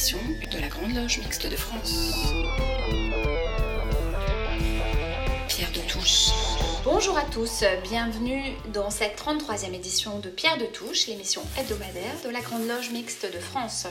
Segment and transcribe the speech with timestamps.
[0.00, 2.14] de la Grande Loge Mixte de France.
[5.46, 6.30] Pierre de Touche.
[6.84, 8.40] Bonjour à tous, bienvenue
[8.72, 13.30] dans cette 33e édition de Pierre de Touche, l'émission hebdomadaire de la Grande Loge Mixte
[13.30, 13.88] de France.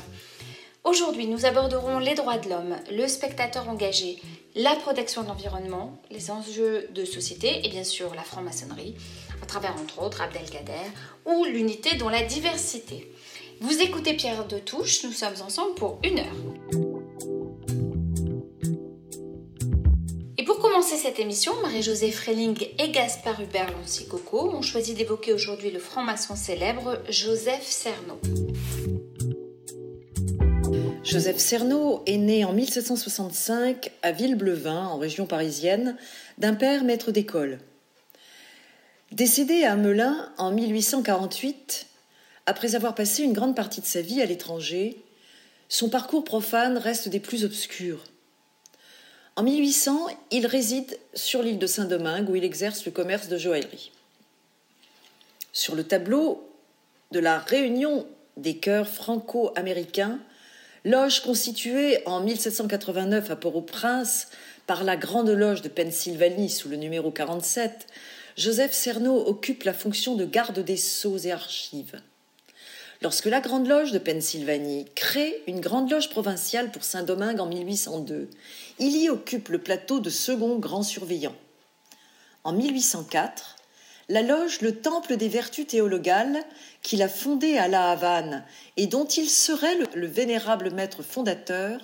[0.83, 4.17] Aujourd'hui, nous aborderons les droits de l'homme, le spectateur engagé,
[4.55, 8.95] la protection de l'environnement, les enjeux de société et bien sûr la franc-maçonnerie,
[9.43, 10.73] à travers entre autres Abdelkader
[11.27, 13.13] ou l'unité dans la diversité.
[13.61, 16.25] Vous écoutez Pierre de Touche, nous sommes ensemble pour une heure.
[20.37, 25.71] Et pour commencer cette émission, Marie-Josée Freling et Gaspard Hubert Lancy-Coco ont choisi d'évoquer aujourd'hui
[25.71, 28.17] le franc-maçon célèbre Joseph Cerno.
[31.03, 35.97] Joseph Cerno est né en 1765 à Villeblevin, en région parisienne,
[36.37, 37.59] d'un père maître d'école.
[39.11, 41.88] Décédé à Melun en 1848,
[42.49, 44.97] après avoir passé une grande partie de sa vie à l'étranger,
[45.67, 48.03] son parcours profane reste des plus obscurs.
[49.35, 53.91] En 1800, il réside sur l'île de Saint-Domingue où il exerce le commerce de joaillerie.
[55.53, 56.49] Sur le tableau
[57.11, 60.17] de la réunion des chœurs franco-américains,
[60.85, 64.29] loge constituée en 1789 à Port-au-Prince
[64.65, 67.85] par la Grande Loge de Pennsylvanie sous le numéro 47,
[68.37, 72.01] Joseph Cerno occupe la fonction de garde des sceaux et archives
[73.01, 78.29] lorsque la Grande Loge de Pennsylvanie crée une Grande Loge provinciale pour Saint-Domingue en 1802.
[78.79, 81.35] Il y occupe le plateau de second grand surveillant.
[82.43, 83.55] En 1804,
[84.09, 86.39] la loge Le Temple des Vertus théologales,
[86.81, 88.43] qu'il a fondée à La Havane
[88.75, 91.81] et dont il serait le, le vénérable maître fondateur,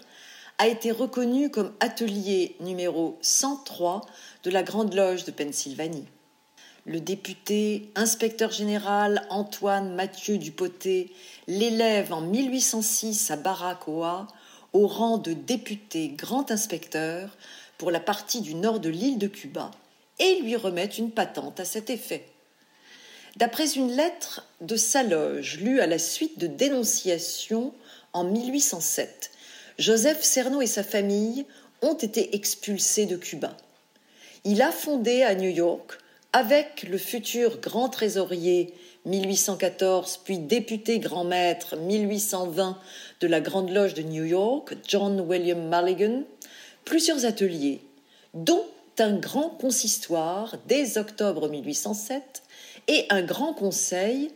[0.58, 4.02] a été reconnue comme atelier numéro 103
[4.44, 6.08] de la Grande Loge de Pennsylvanie
[6.86, 11.10] le député inspecteur général Antoine Mathieu Dupotet
[11.48, 14.28] l'élève en 1806 à Baracoa
[14.74, 17.36] au rang de député grand inspecteur
[17.80, 19.72] pour la partie du nord de l'île de Cuba
[20.20, 22.28] et lui remet une patente à cet effet.
[23.36, 27.74] D'après une lettre de sa loge lue à la suite de dénonciations
[28.14, 29.32] en 1807,
[29.80, 31.46] Joseph Cerno et sa famille
[31.82, 33.58] ont été expulsés de Cuba.
[34.46, 35.98] Il a fondé à New York
[36.36, 38.74] avec le futur grand trésorier
[39.06, 42.78] 1814, puis député grand maître 1820
[43.22, 46.24] de la Grande Loge de New York, John William Mulligan,
[46.84, 47.80] plusieurs ateliers,
[48.34, 48.66] dont
[49.00, 52.44] un grand consistoire dès octobre 1807
[52.90, 54.30] et un grand conseil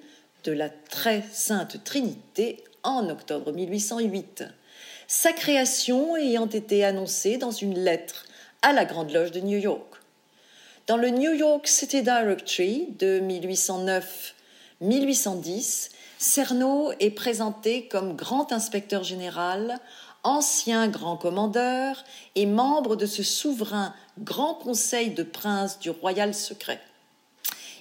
[0.45, 4.45] de la très sainte Trinité en octobre 1808.
[5.09, 8.25] Sa création ayant été annoncée dans une lettre
[8.61, 9.88] à la Grande Loge de New York.
[10.89, 13.21] Dans le New York City Directory de
[14.81, 19.79] 1809-1810, Cerno est présenté comme grand inspecteur général,
[20.23, 26.81] ancien grand commandeur et membre de ce souverain grand conseil de princes du royal secret.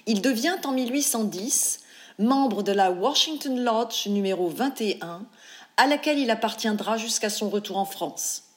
[0.05, 1.79] Il devient en 1810
[2.19, 5.25] membre de la Washington Lodge numéro 21,
[5.77, 8.48] à laquelle il appartiendra jusqu'à son retour en France.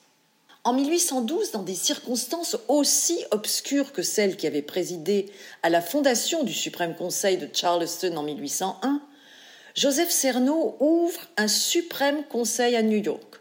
[0.65, 5.29] En 1812, dans des circonstances aussi obscures que celles qui avaient présidé
[5.65, 9.01] à la fondation du Suprême Conseil de Charleston en 1801,
[9.75, 13.41] Joseph Cerno ouvre un Suprême Conseil à New York.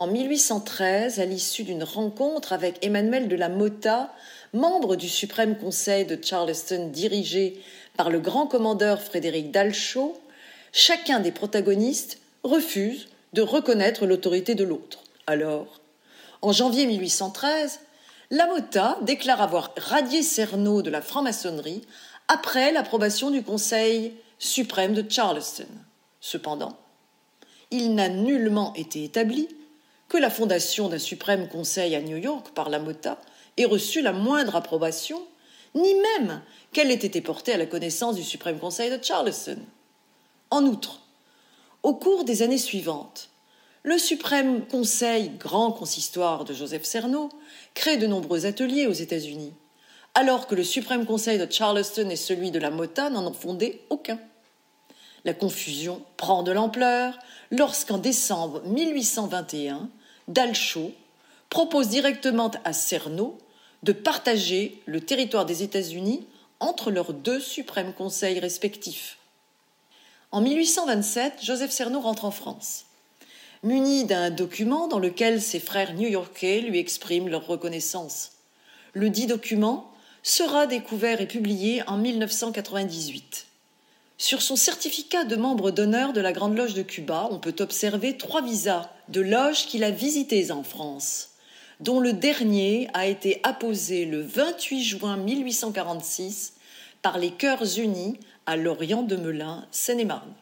[0.00, 4.12] En 1813, à l'issue d'une rencontre avec Emmanuel de la Motta,
[4.52, 7.62] membre du Suprême Conseil de Charleston dirigé
[7.96, 10.18] par le grand commandeur Frédéric Dalchot,
[10.72, 15.04] chacun des protagonistes refuse de reconnaître l'autorité de l'autre.
[15.28, 15.79] Alors,
[16.42, 17.80] en janvier 1813,
[18.30, 21.82] Lamotta déclare avoir radié Cerno de la franc-maçonnerie
[22.28, 25.66] après l'approbation du Conseil suprême de Charleston.
[26.20, 26.76] Cependant,
[27.70, 29.48] il n'a nullement été établi
[30.08, 33.20] que la fondation d'un suprême conseil à New York par Lamotta
[33.56, 35.20] ait reçu la moindre approbation,
[35.74, 36.40] ni même
[36.72, 39.58] qu'elle ait été portée à la connaissance du suprême conseil de Charleston.
[40.50, 41.00] En outre,
[41.82, 43.30] au cours des années suivantes,
[43.82, 47.30] le suprême conseil grand consistoire de Joseph Cerno
[47.74, 49.54] crée de nombreux ateliers aux États-Unis,
[50.14, 53.80] alors que le suprême conseil de Charleston et celui de la Mota n'en ont fondé
[53.88, 54.18] aucun.
[55.24, 57.18] La confusion prend de l'ampleur
[57.50, 59.88] lorsqu'en décembre 1821,
[60.28, 60.92] Dalchot
[61.48, 63.38] propose directement à Cerno
[63.82, 66.26] de partager le territoire des États-Unis
[66.58, 69.16] entre leurs deux suprêmes conseils respectifs.
[70.32, 72.84] En 1827, Joseph Cerno rentre en France
[73.62, 78.32] muni d'un document dans lequel ses frères new-yorkais lui expriment leur reconnaissance.
[78.94, 79.92] Le dit document
[80.22, 83.46] sera découvert et publié en 1998.
[84.16, 88.16] Sur son certificat de membre d'honneur de la Grande Loge de Cuba, on peut observer
[88.16, 91.30] trois visas de loges qu'il a visités en France,
[91.80, 96.54] dont le dernier a été apposé le 28 juin 1846
[97.02, 100.34] par les Cœurs Unis à Lorient de Melun, Seine-et-Marne.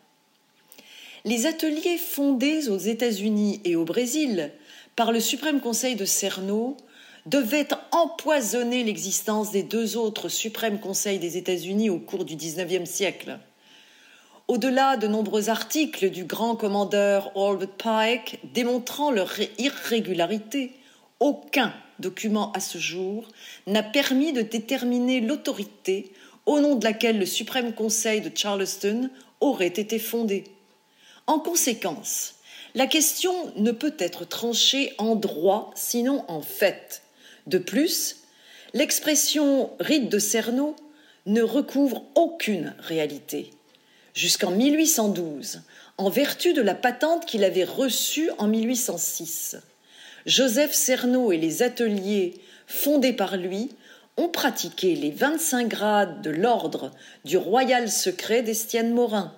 [1.29, 4.51] Les ateliers fondés aux États-Unis et au Brésil
[4.97, 6.75] par le Suprême Conseil de Cerno
[7.27, 13.39] devaient empoisonner l'existence des deux autres suprêmes conseils des États-Unis au cours du XIXe siècle.
[14.47, 20.73] Au-delà de nombreux articles du grand commandeur Albert Pike démontrant leur irrégularité,
[21.21, 23.29] aucun document à ce jour
[23.67, 26.11] n'a permis de déterminer l'autorité
[26.47, 29.11] au nom de laquelle le suprême conseil de Charleston
[29.43, 30.45] aurait été fondé.
[31.29, 32.37] En conséquence,
[32.75, 37.03] la question ne peut être tranchée en droit, sinon en fait.
[37.47, 38.25] De plus,
[38.73, 40.75] l'expression rite de Cerno
[41.27, 43.51] ne recouvre aucune réalité.
[44.15, 45.61] Jusqu'en 1812,
[45.99, 49.59] en vertu de la patente qu'il avait reçue en 1806,
[50.25, 53.69] Joseph Cerno et les ateliers fondés par lui
[54.17, 56.91] ont pratiqué les 25 grades de l'ordre
[57.27, 59.35] du royal secret d'Estienne Morin.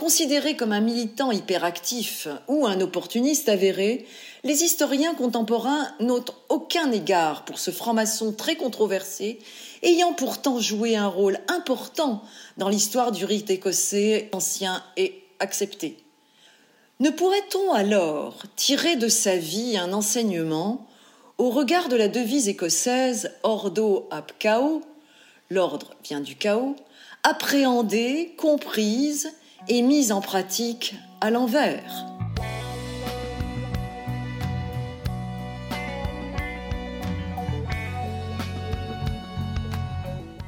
[0.00, 4.06] Considéré comme un militant hyperactif ou un opportuniste avéré,
[4.44, 9.40] les historiens contemporains notent aucun égard pour ce franc-maçon très controversé,
[9.82, 12.22] ayant pourtant joué un rôle important
[12.56, 15.98] dans l'histoire du rite écossais ancien et accepté.
[16.98, 20.86] Ne pourrait-on alors tirer de sa vie un enseignement
[21.36, 24.80] au regard de la devise écossaise Ordo ab chaos,
[25.50, 26.74] l'ordre vient du chaos,
[27.22, 29.30] appréhendée, comprise
[29.68, 32.06] et mise en pratique à l'envers.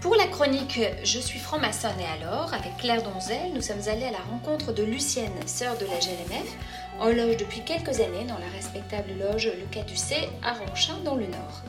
[0.00, 4.10] Pour la chronique Je suis franc-maçonne et alors, avec Claire Donzel, nous sommes allés à
[4.10, 6.56] la rencontre de Lucienne, sœur de la GLMF,
[7.00, 11.26] en loge depuis quelques années dans la respectable loge Le Caducé à Ronchin dans le
[11.26, 11.62] Nord.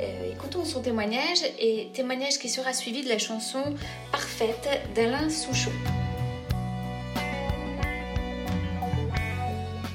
[0.00, 3.62] Euh, écoutons son témoignage et témoignage qui sera suivi de la chanson
[4.10, 5.72] Parfaite d'Alain Souchon.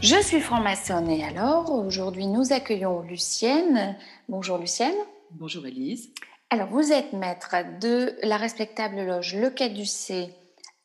[0.10, 3.98] Je suis franc-maçonne et alors, aujourd'hui nous accueillons Lucienne.
[4.30, 4.96] Bonjour Lucienne.
[5.32, 6.12] Bonjour Elise.
[6.50, 10.30] Alors vous êtes maître de la respectable loge Le Caducé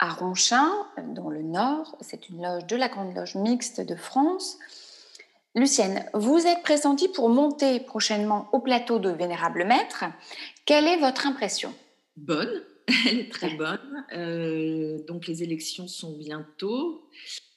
[0.00, 0.68] à Ronchin,
[1.14, 1.96] dans le Nord.
[2.00, 4.58] C'est une loge de la Grande Loge Mixte de France.
[5.54, 10.02] Lucienne, vous êtes pressentie pour monter prochainement au plateau de Vénérable Maître.
[10.66, 11.72] Quelle est votre impression?
[12.16, 12.60] Bonne,
[13.06, 14.04] elle est très bonne.
[14.14, 17.04] Euh, donc les élections sont bientôt.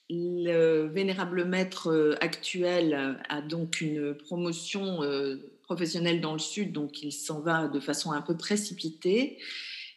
[0.10, 7.02] Le vénérable maître euh, actuel a donc une promotion euh, professionnelle dans le sud, donc
[7.02, 9.40] il s'en va de façon un peu précipitée.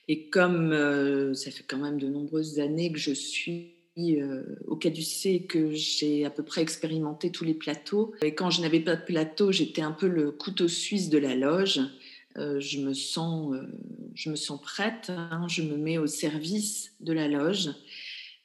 [0.09, 3.75] Et comme euh, ça fait quand même de nombreuses années que je suis
[4.69, 8.79] au Caducé que j'ai à peu près expérimenté tous les plateaux, et quand je n'avais
[8.79, 11.81] pas de plateau, j'étais un peu le couteau suisse de la loge.
[12.37, 13.57] je, me sens,
[14.15, 15.49] je me sens prête, hein.
[15.49, 17.71] je me mets au service de la loge.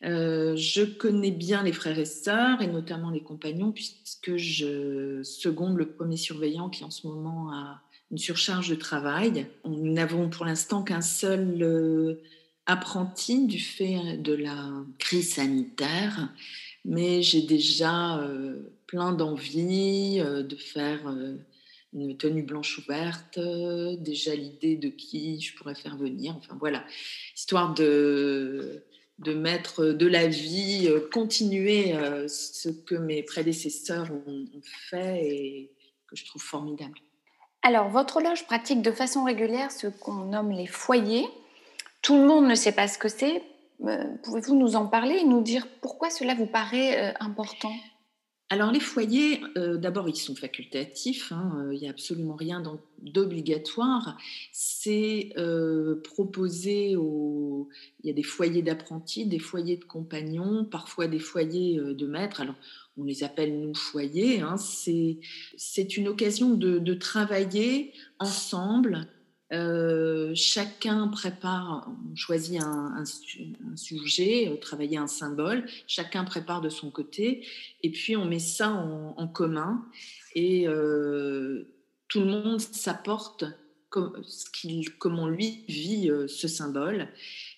[0.04, 5.78] Euh, je connais bien les frères et sœurs et notamment les compagnons puisque je seconde
[5.78, 9.48] le premier surveillant qui en ce moment a une surcharge de travail.
[9.66, 12.22] Nous n'avons pour l'instant qu'un seul euh,
[12.66, 16.34] apprenti du fait de la crise sanitaire,
[16.84, 21.02] mais j'ai déjà euh, plein d'envie de faire
[21.94, 23.40] une tenue blanche ouverte,
[24.00, 26.84] déjà l'idée de qui je pourrais faire venir, enfin voilà,
[27.36, 28.84] histoire de
[29.20, 34.46] de mettre de la vie, euh, continuer euh, ce que mes prédécesseurs ont,
[34.90, 35.72] fait et
[36.08, 36.98] que je trouve formidable.
[37.62, 41.28] Alors, votre loge pratique de façon régulière ce qu'on nomme les foyers.
[42.02, 43.42] Tout le monde ne sait pas ce que c'est.
[43.86, 47.72] Euh, pouvez-vous nous en parler et nous dire pourquoi cela vous paraît important?
[48.54, 52.62] Alors les foyers, euh, d'abord ils sont facultatifs, hein, euh, il n'y a absolument rien
[53.02, 54.16] d'obligatoire.
[54.52, 57.68] C'est euh, proposé aux...
[58.04, 62.42] Il y a des foyers d'apprentis, des foyers de compagnons, parfois des foyers de maîtres.
[62.42, 62.54] Alors
[62.96, 64.42] on les appelle nous foyers.
[64.42, 64.58] Hein.
[64.58, 69.08] C'est une occasion de travailler ensemble
[69.54, 73.04] euh, chacun prépare, on choisit un,
[73.76, 77.46] sujet, euh, travailler un symbole, chacun prépare de son côté,
[77.84, 79.86] et puis on met ça en, commun,
[80.34, 81.68] et euh,
[82.08, 83.46] tout le monde s'apporte
[83.90, 84.24] comme,
[84.98, 87.10] comment lui vit ce symbole.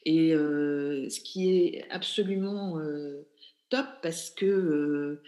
[0.03, 2.77] Et ce qui est absolument
[3.83, 5.21] parce que euh,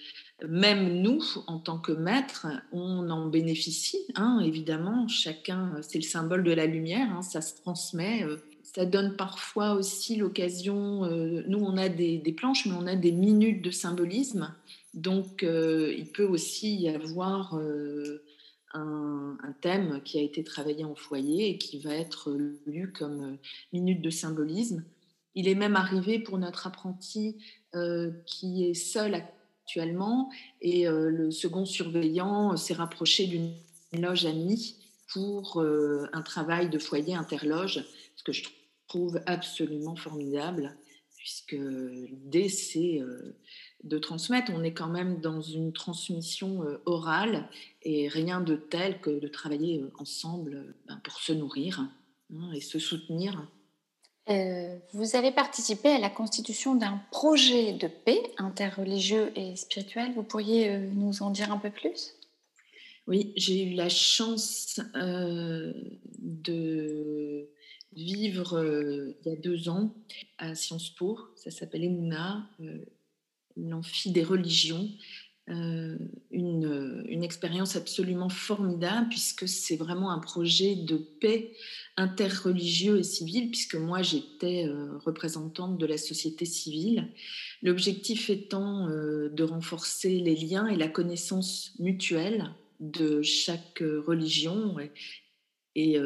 [0.48, 5.08] même nous, en tant que maîtres, on en bénéficie, hein, évidemment.
[5.08, 9.74] Chacun, c'est le symbole de la lumière, hein, ça se transmet, euh, ça donne parfois
[9.74, 11.06] aussi l'occasion,
[11.48, 14.54] nous on a des, planches, mais on a des minutes de symbolisme,
[14.94, 17.58] donc il peut aussi y avoir
[18.74, 22.38] un, thème qui a été travaillé en foyer et qui va être
[22.68, 23.38] lu comme
[23.74, 24.84] minute de symbolisme.
[25.38, 27.38] Il est même arrivé pour notre apprenti
[28.25, 33.53] qui est seul actuellement et le second surveillant s'est rapproché d'une
[33.94, 34.77] loge amie
[35.13, 38.46] pour un travail de foyer interloge, ce que je
[38.88, 40.75] trouve absolument formidable,
[41.17, 43.03] puisque l'idée c'est
[43.84, 44.51] de transmettre.
[44.56, 47.48] On est quand même dans une transmission orale
[47.84, 51.88] et rien de tel que de travailler ensemble ben, pour se nourrir
[52.34, 53.48] hein, et se soutenir.
[54.29, 60.12] Euh, vous avez participé à la constitution d'un projet de paix interreligieux et spirituel.
[60.15, 62.13] Vous pourriez euh, nous en dire un peu plus?
[63.07, 65.72] Oui, j'ai eu la chance euh,
[66.19, 67.50] de
[67.93, 69.96] vivre il y a deux ans
[70.38, 71.17] à Sciences Po.
[71.38, 72.50] Ça s'appelle EMUNA,
[73.55, 74.89] l'amphi des religions.
[75.50, 75.98] Euh,
[76.30, 81.54] une, une, expérience absolument formidable puisque c'est vraiment un projet de paix
[81.96, 87.08] interreligieux et civil, puisque moi j'étais euh, représentante de la société civile.
[87.62, 94.75] L'objectif étant euh, de renforcer les liens et la connaissance mutuelle de chaque religion.
[95.75, 95.98] Et,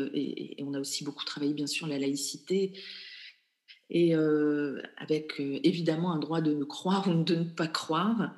[0.59, 2.73] on a aussi beaucoup travaillé bien sûr la laïcité
[3.89, 4.13] et
[4.97, 8.35] avec évidemment un droit de croire ou de ne pas croire.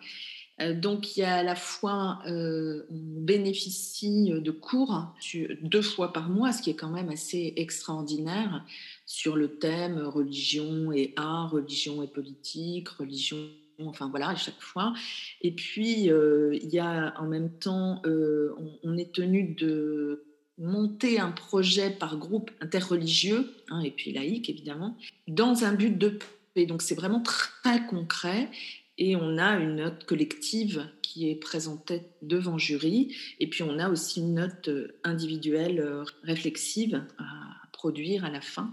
[0.61, 5.13] Euh, donc, il y a à la fois, euh, on bénéficie de cours
[5.61, 8.63] deux fois par mois, ce qui est quand même assez extraordinaire,
[9.05, 13.37] sur le thème religion et art, religion et politique, religion,
[13.79, 14.93] enfin voilà, à chaque fois.
[15.41, 20.23] Et puis, euh, il y a en même temps, on, est tenu de
[20.59, 24.95] monter un projet par groupe interreligieux, hein, et puis laïque évidemment,
[25.27, 26.19] dans un but de
[26.53, 26.67] paix.
[26.67, 28.49] Donc, c'est vraiment très concret.
[28.97, 33.15] Et on a une note collective qui est présentée devant jury.
[33.39, 38.41] Et puis on a aussi une note euh, individuelle euh, réflexive à produire à la
[38.41, 38.71] fin.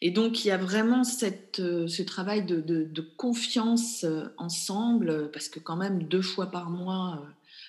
[0.00, 4.04] Et donc il y a vraiment cette, euh, ce travail de, de, confiance
[4.36, 7.26] ensemble, parce que quand même deux fois par mois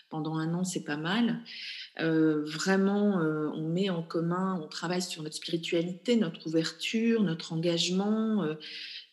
[0.10, 1.42] pendant un an, c'est pas mal.
[1.98, 3.16] vraiment,
[3.56, 8.46] on met en commun, on travaille sur notre spiritualité, notre ouverture, notre engagement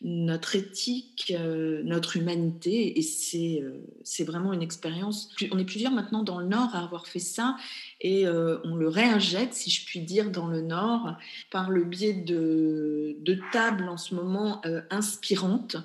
[0.03, 2.99] notre éthique, euh, notre humanité.
[2.99, 5.31] Et c'est, euh, vraiment une expérience.
[5.51, 7.57] On est plusieurs maintenant dans le Nord à avoir fait ça.
[8.01, 11.17] Et euh, on le réinjecte, si je puis dire, dans le Nord
[11.51, 15.77] par le biais de, de tables en ce moment inspirantes.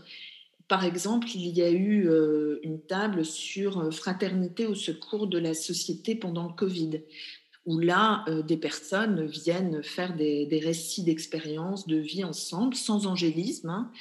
[0.68, 2.10] Par exemple, il y a eu
[2.64, 7.02] une table sur fraternité au secours de la société pendant le Covid
[7.66, 13.70] où là, euh, des personnes viennent faire des, récits d'expériences, de vie ensemble, sans angélisme,
[13.70, 13.92] hein,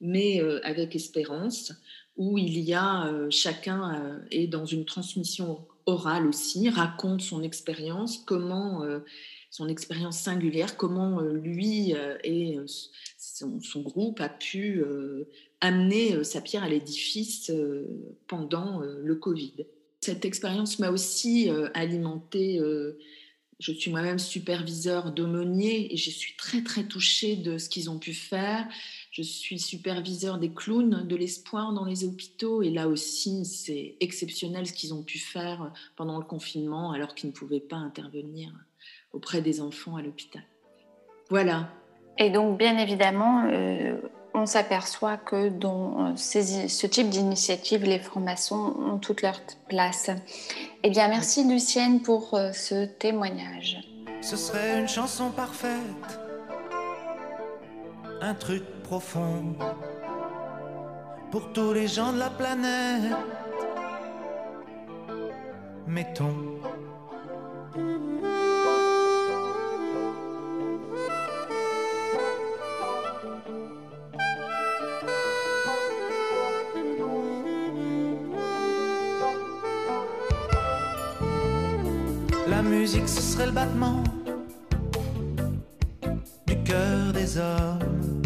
[0.00, 1.72] mais euh, avec espérance,
[2.16, 8.18] où il y a, euh, chacun est dans une transmission orale aussi, raconte son expérience,
[8.18, 8.84] comment,
[9.50, 12.58] son expérience singulière, comment lui et
[13.16, 14.84] son, son, groupe a pu
[15.60, 17.50] amener sa pierre à l'édifice
[18.28, 19.66] pendant le Covid.
[20.00, 22.58] Cette expérience m'a aussi euh, alimenté.
[22.58, 22.98] Euh,
[23.58, 27.98] je suis moi-même superviseur d'aumôniers et je suis très très touchée de ce qu'ils ont
[27.98, 28.66] pu faire.
[29.10, 34.66] Je suis superviseur des clowns de l'espoir dans les hôpitaux et là aussi c'est exceptionnel
[34.66, 38.50] ce qu'ils ont pu faire pendant le confinement alors qu'ils ne pouvaient pas intervenir
[39.12, 40.42] auprès des enfants à l'hôpital.
[41.28, 41.70] Voilà.
[42.16, 44.00] Et donc bien évidemment, euh,
[44.34, 50.10] on s'aperçoit que dans euh, ce type d'initiative, les francs-maçons ont toute leur place.
[50.82, 53.78] Eh bien, merci Lucienne pour euh, ce témoignage.
[54.20, 56.20] Ce serait une chanson parfaite,
[58.20, 59.56] un truc profond
[61.30, 63.16] pour tous les gens de la planète.
[65.86, 66.60] Mettons
[82.62, 84.02] musique, ce serait le battement
[86.46, 88.22] du cœur des hommes.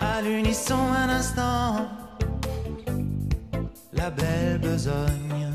[0.00, 1.88] À l'unisson, un instant,
[3.92, 5.50] la belle besogne.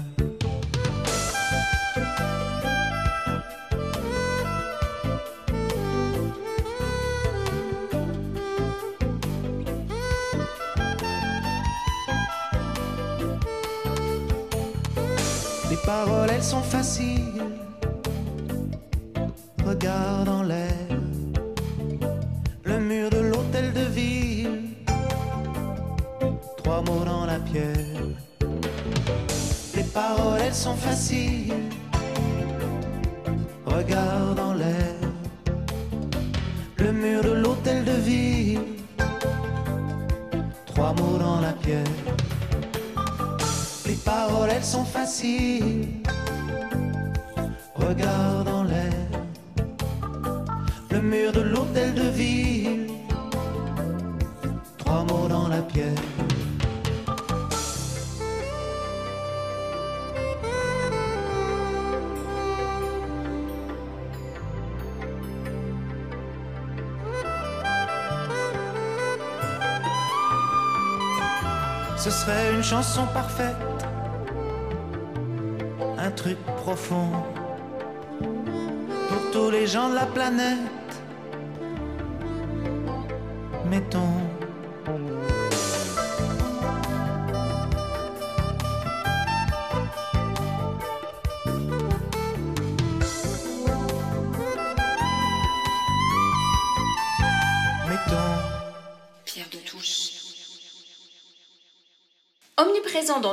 [15.69, 17.18] Les paroles, elles sont faciles
[73.07, 73.55] parfaite,
[75.97, 77.09] un truc profond
[78.19, 80.78] pour tous les gens de la planète.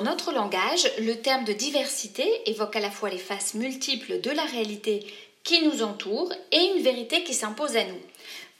[0.06, 4.44] Notre langage, le terme de diversité évoque à la fois les faces multiples de la
[4.44, 5.04] réalité
[5.42, 7.98] qui nous entoure et une vérité qui s'impose à nous.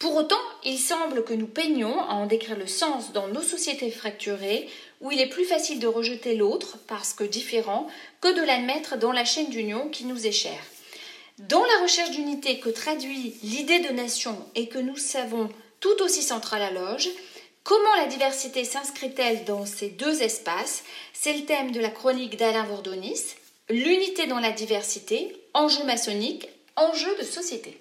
[0.01, 3.93] Pour autant, il semble que nous peignons à en décrire le sens dans nos sociétés
[3.93, 4.69] fracturées,
[5.01, 7.87] où il est plus facile de rejeter l'autre parce que différent
[8.21, 10.65] que de l'admettre dans la chaîne d'union qui nous est chère.
[11.39, 15.49] Dans la recherche d'unité que traduit l'idée de nation et que nous savons
[15.79, 17.09] tout aussi centrale à Loge,
[17.67, 20.85] comment la diversité s'inscrit-elle dans ces deux espaces?
[21.13, 23.35] C'est le thème de la chronique d'Alain Vordonis,
[23.69, 27.81] l'unité dans la diversité, enjeu maçonnique, enjeu de société.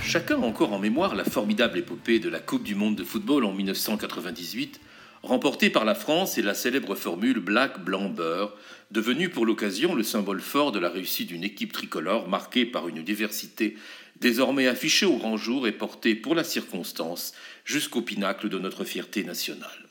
[0.00, 3.44] Chacun a encore en mémoire la formidable épopée de la Coupe du Monde de football
[3.44, 4.80] en 1998,
[5.22, 8.56] remportée par la France et la célèbre formule Black, Blanc, Beurre,
[8.92, 13.02] devenue pour l'occasion le symbole fort de la réussite d'une équipe tricolore marquée par une
[13.02, 13.76] diversité
[14.20, 17.32] désormais affichée au grand jour et portée pour la circonstance
[17.64, 19.88] jusqu'au pinacle de notre fierté nationale.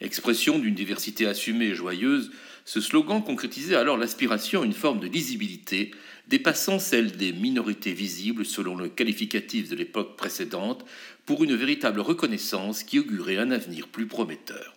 [0.00, 2.30] Expression d'une diversité assumée et joyeuse,
[2.64, 5.90] ce slogan concrétisait alors l'aspiration à une forme de lisibilité
[6.28, 10.84] dépassant celle des minorités visibles selon le qualificatif de l'époque précédente
[11.26, 14.76] pour une véritable reconnaissance qui augurait un avenir plus prometteur.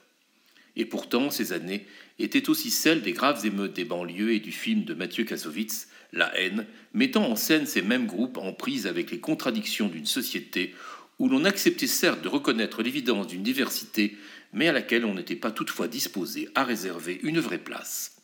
[0.76, 1.86] Et pourtant, ces années
[2.17, 6.38] étaient aussi celles des graves émeutes des banlieues et du film de Mathieu Kassovitz, La
[6.38, 10.74] haine, mettant en scène ces mêmes groupes en prise avec les contradictions d'une société
[11.19, 14.17] où l'on acceptait certes de reconnaître l'évidence d'une diversité,
[14.54, 18.17] mais à laquelle on n'était pas toutefois disposé à réserver une vraie place.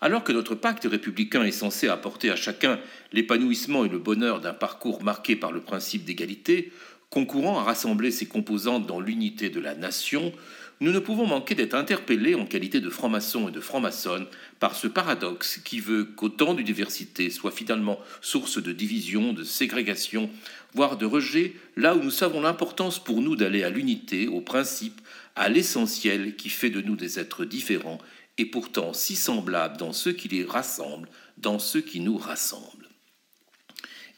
[0.00, 2.78] Alors que notre pacte républicain est censé apporter à chacun
[3.12, 6.72] l'épanouissement et le bonheur d'un parcours marqué par le principe d'égalité,
[7.10, 10.32] concourant à rassembler ses composantes dans l'unité de la nation,
[10.80, 14.26] nous ne pouvons manquer d'être interpellés en qualité de francs-maçons et de francs-maçonnes
[14.60, 20.28] par ce paradoxe qui veut qu'autant de diversité soit finalement source de division, de ségrégation,
[20.74, 25.00] voire de rejet, là où nous savons l'importance pour nous d'aller à l'unité, au principe,
[25.34, 27.98] à l'essentiel qui fait de nous des êtres différents
[28.36, 31.08] et pourtant si semblables dans ceux qui les rassemblent,
[31.38, 32.88] dans ceux qui nous rassemblent.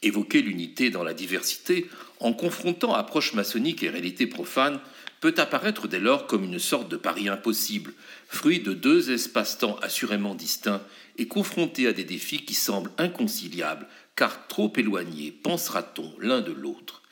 [0.01, 4.79] Évoquer l'unité dans la diversité, en confrontant approche maçonnique et réalité profane,
[5.19, 7.93] peut apparaître dès lors comme une sorte de pari impossible,
[8.27, 10.83] fruit de deux espaces-temps assurément distincts
[11.17, 17.03] et confrontés à des défis qui semblent inconciliables, car trop éloignés, pensera-t-on, l'un de l'autre.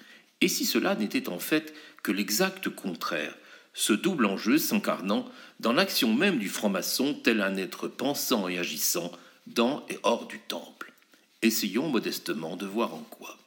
[0.41, 3.35] Et si cela n'était en fait que l'exact contraire,
[3.73, 9.11] ce double enjeu s'incarnant dans l'action même du franc-maçon tel un être pensant et agissant
[9.45, 10.93] dans et hors du temple.
[11.41, 13.37] Essayons modestement de voir en quoi.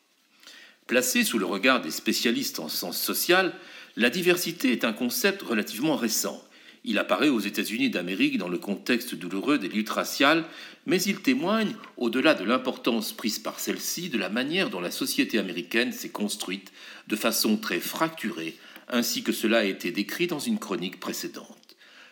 [0.86, 3.54] Placé sous le regard des spécialistes en sens social,
[3.96, 6.42] la diversité est un concept relativement récent.
[6.84, 10.44] Il apparaît aux États-Unis d'Amérique dans le contexte douloureux des luttes raciales,
[10.86, 15.38] mais il témoigne, au-delà de l'importance prise par celle-ci, de la manière dont la société
[15.38, 16.72] américaine s'est construite
[17.08, 18.56] de façon très fracturée,
[18.88, 21.56] ainsi que cela a été décrit dans une chronique précédente.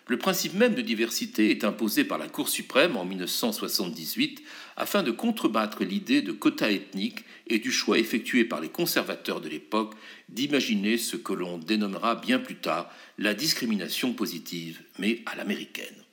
[0.09, 4.43] Le principe même de diversité est imposé par la Cour suprême en 1978
[4.79, 9.49] afin de contrebattre l'idée de quotas ethniques et du choix effectué par les conservateurs de
[9.49, 9.95] l'époque
[10.29, 12.89] d'imaginer ce que l'on dénommera bien plus tard
[13.19, 16.05] la discrimination positive, mais à l'américaine.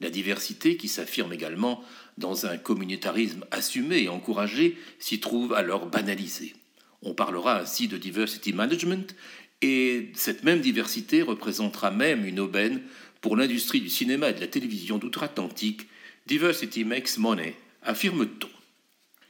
[0.00, 1.84] La diversité, qui s'affirme également
[2.16, 6.54] dans un communautarisme assumé et encouragé, s'y trouve alors banalisée.
[7.02, 9.14] On parlera ainsi de diversity management,
[9.60, 12.80] et cette même diversité représentera même une aubaine
[13.20, 15.88] pour l'industrie du cinéma et de la télévision d'outre-Atlantique,
[16.26, 18.48] Diversity makes money, affirme-t-on.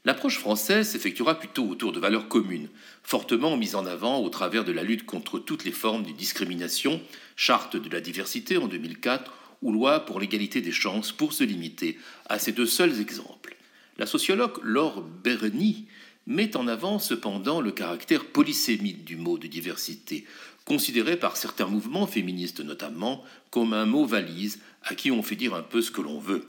[0.04, 2.68] L'approche française s'effectuera plutôt autour de valeurs communes,
[3.02, 7.00] fortement mises en avant au travers de la lutte contre toutes les formes de discrimination,
[7.36, 11.98] charte de la diversité en 2004 ou loi pour l'égalité des chances pour se limiter
[12.28, 13.56] à ces deux seuls exemples.
[13.98, 15.86] La sociologue Laure Berny
[16.26, 20.24] met en avant cependant le caractère polysémite du mot de diversité,
[20.64, 25.54] considéré par certains mouvements féministes notamment comme un mot valise à qui on fait dire
[25.54, 26.46] un peu ce que l'on veut.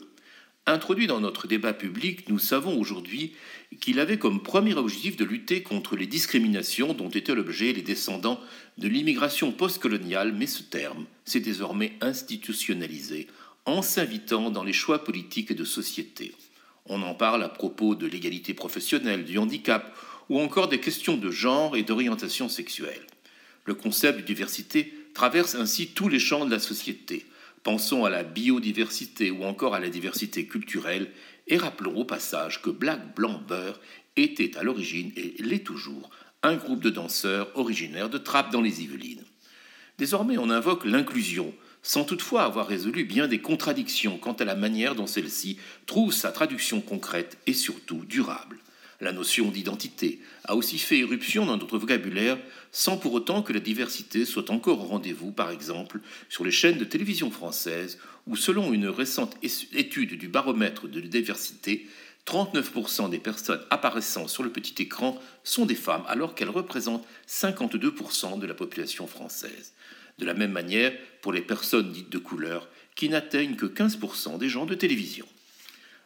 [0.70, 3.34] Introduit dans notre débat public, nous savons aujourd'hui
[3.82, 8.40] qu'il avait comme premier objectif de lutter contre les discriminations dont étaient l'objet les descendants
[8.78, 13.26] de l'immigration postcoloniale, mais ce terme s'est désormais institutionnalisé
[13.66, 16.36] en s'invitant dans les choix politiques et de société.
[16.86, 19.98] On en parle à propos de l'égalité professionnelle, du handicap
[20.30, 23.08] ou encore des questions de genre et d'orientation sexuelle.
[23.66, 27.26] Le concept de diversité traverse ainsi tous les champs de la société,
[27.64, 31.12] Pensons à la biodiversité ou encore à la diversité culturelle
[31.48, 33.80] et rappelons au passage que Black Blanc Beurre
[34.16, 36.10] était à l'origine et l'est toujours
[36.42, 39.26] un groupe de danseurs originaires de Trappes dans les Yvelines.
[39.98, 44.96] Désormais, on invoque l'inclusion, sans toutefois avoir résolu bien des contradictions quant à la manière
[44.96, 48.59] dont celle-ci trouve sa traduction concrète et surtout durable.
[49.02, 52.38] La notion d'identité a aussi fait éruption dans notre vocabulaire
[52.72, 56.78] sans pour autant que la diversité soit encore au rendez-vous, par exemple, sur les chaînes
[56.78, 61.88] de télévision françaises, où selon une récente étude du baromètre de diversité,
[62.26, 68.38] 39% des personnes apparaissant sur le petit écran sont des femmes, alors qu'elles représentent 52%
[68.38, 69.74] de la population française.
[70.20, 74.50] De la même manière pour les personnes dites de couleur, qui n'atteignent que 15% des
[74.50, 75.26] gens de télévision.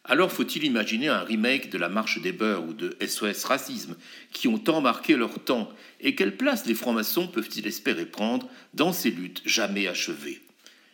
[0.06, 3.96] Alors faut-il imaginer un remake de La Marche des Beurs ou de SOS Racisme,
[4.34, 5.70] qui ont tant marqué leur temps,
[6.02, 10.42] et quelle place les francs-maçons peuvent-ils espérer prendre dans ces luttes jamais achevées?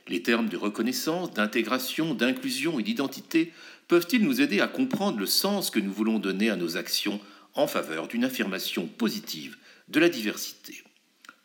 [0.08, 3.52] Les termes de reconnaissance, d'intégration, d'inclusion et d'identité
[3.88, 7.20] peuvent-ils nous aider à comprendre le sens que nous voulons donner à nos actions
[7.56, 10.84] en faveur d'une affirmation positive de la diversité?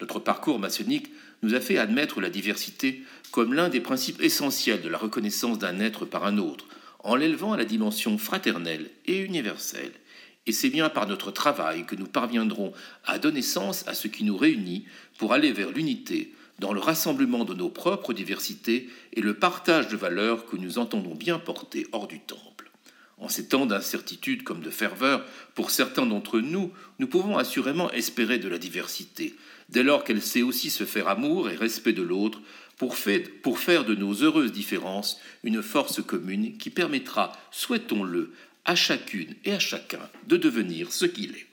[0.03, 1.11] Notre parcours maçonnique
[1.43, 5.81] nous a fait admettre la diversité comme l'un des principes essentiels de la reconnaissance d'un
[5.81, 6.67] être par un autre,
[7.05, 9.93] en l'élevant à la dimension fraternelle et universelle.
[10.47, 12.73] Et c'est bien par notre travail que nous parviendrons
[13.05, 14.87] à donner sens à ce qui nous réunit
[15.19, 19.97] pour aller vers l'unité, dans le rassemblement de nos propres diversités et le partage de
[19.97, 22.71] valeurs que nous entendons bien porter hors du temple.
[23.19, 28.39] En ces temps d'incertitude comme de ferveur, pour certains d'entre nous, nous pouvons assurément espérer
[28.39, 29.35] de la diversité,
[29.69, 32.41] dès lors qu'elle sait aussi se faire amour et respect de l'autre,
[32.77, 38.33] pour, faire de nos heureuses différences une force commune qui permettra, souhaitons-le,
[38.65, 41.47] à chacune et à chacun de devenir ce qu'il est.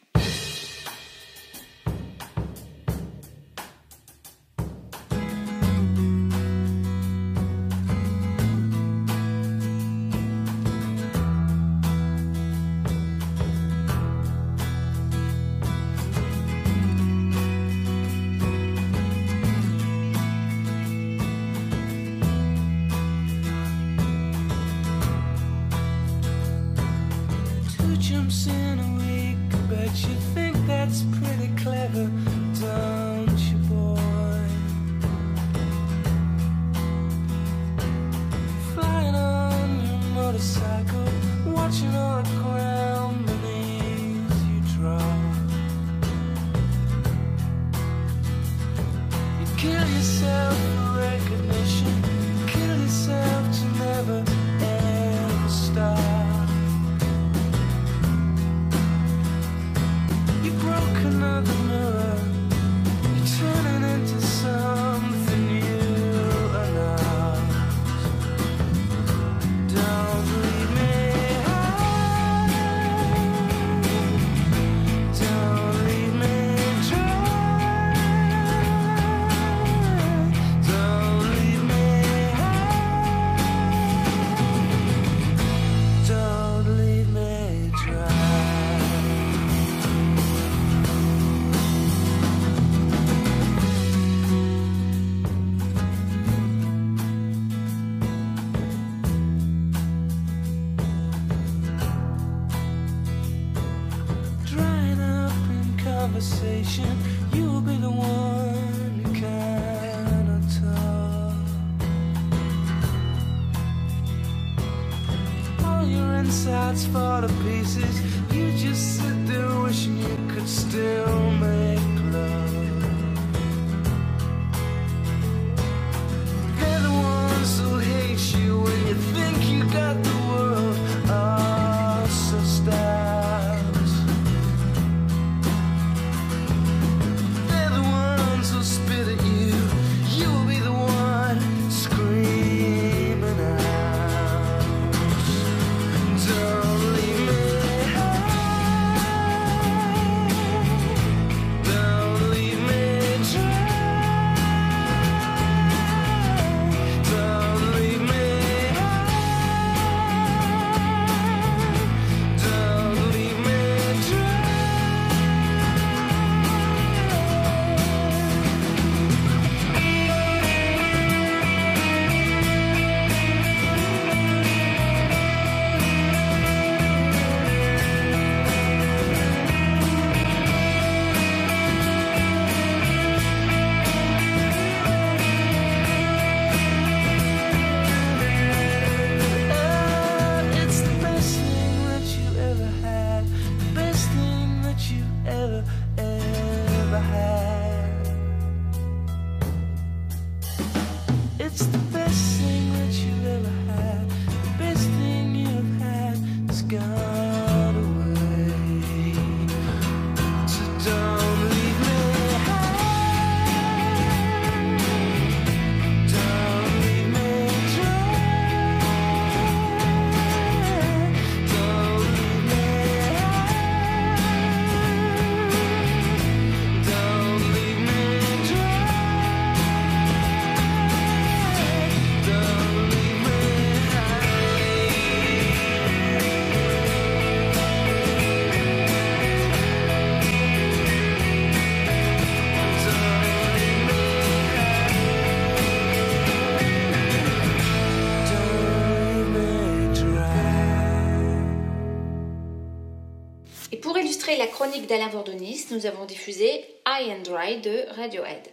[254.88, 258.50] d'Alain Vordonis, nous avons diffusé High and Dry de Radiohead.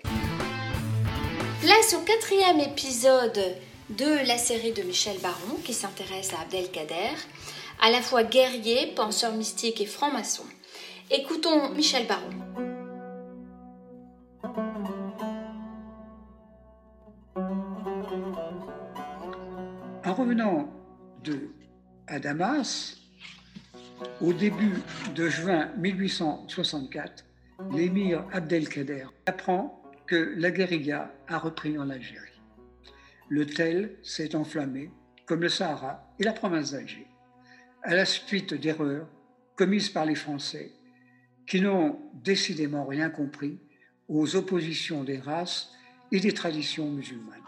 [1.60, 3.40] Place au quatrième épisode
[3.90, 7.14] de la série de Michel Baron qui s'intéresse à Abdelkader,
[7.80, 10.44] à la fois guerrier, penseur mystique et franc-maçon.
[11.10, 12.30] Écoutons Michel Baron.
[20.04, 20.68] En revenant
[21.24, 21.50] de
[22.06, 22.97] à Damas,
[24.20, 24.74] au début
[25.14, 27.24] de juin 1864,
[27.72, 32.40] l'émir Abdelkader apprend que la guérilla a repris en Algérie.
[33.28, 34.90] Le tel s'est enflammé,
[35.26, 37.06] comme le Sahara et la province d'Alger,
[37.82, 39.08] à la suite d'erreurs
[39.56, 40.72] commises par les Français
[41.46, 43.58] qui n'ont décidément rien compris
[44.08, 45.72] aux oppositions des races
[46.12, 47.42] et des traditions musulmanes.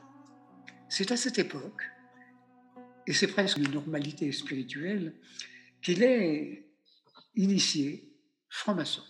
[0.88, 1.82] C'est à cette époque,
[3.06, 5.14] et c'est presque une normalité spirituelle,
[5.82, 6.66] qu'il est
[7.34, 8.08] initié
[8.48, 9.02] franc-maçon.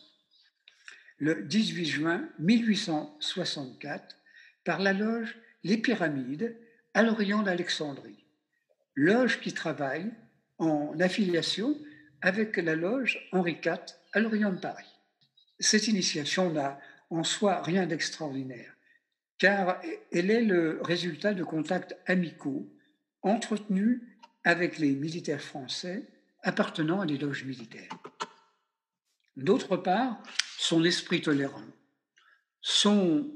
[1.18, 4.16] Le 18 juin 1864,
[4.64, 6.56] par la loge Les Pyramides
[6.94, 8.24] à l'Orient d'Alexandrie,
[8.94, 10.11] loge qui travaille
[10.59, 11.76] en affiliation
[12.22, 13.78] avec la loge Henri IV
[14.12, 14.90] à l'Orient de Paris.
[15.59, 16.80] Cette initiation n'a
[17.11, 18.74] en soi rien d'extraordinaire,
[19.38, 19.80] car
[20.12, 22.70] elle est le résultat de contacts amicaux
[23.22, 24.00] entretenus
[24.44, 26.09] avec les militaires français
[26.42, 27.92] appartenant à des loges militaires.
[29.37, 30.22] D'autre part,
[30.59, 31.66] son esprit tolérant,
[32.61, 33.33] son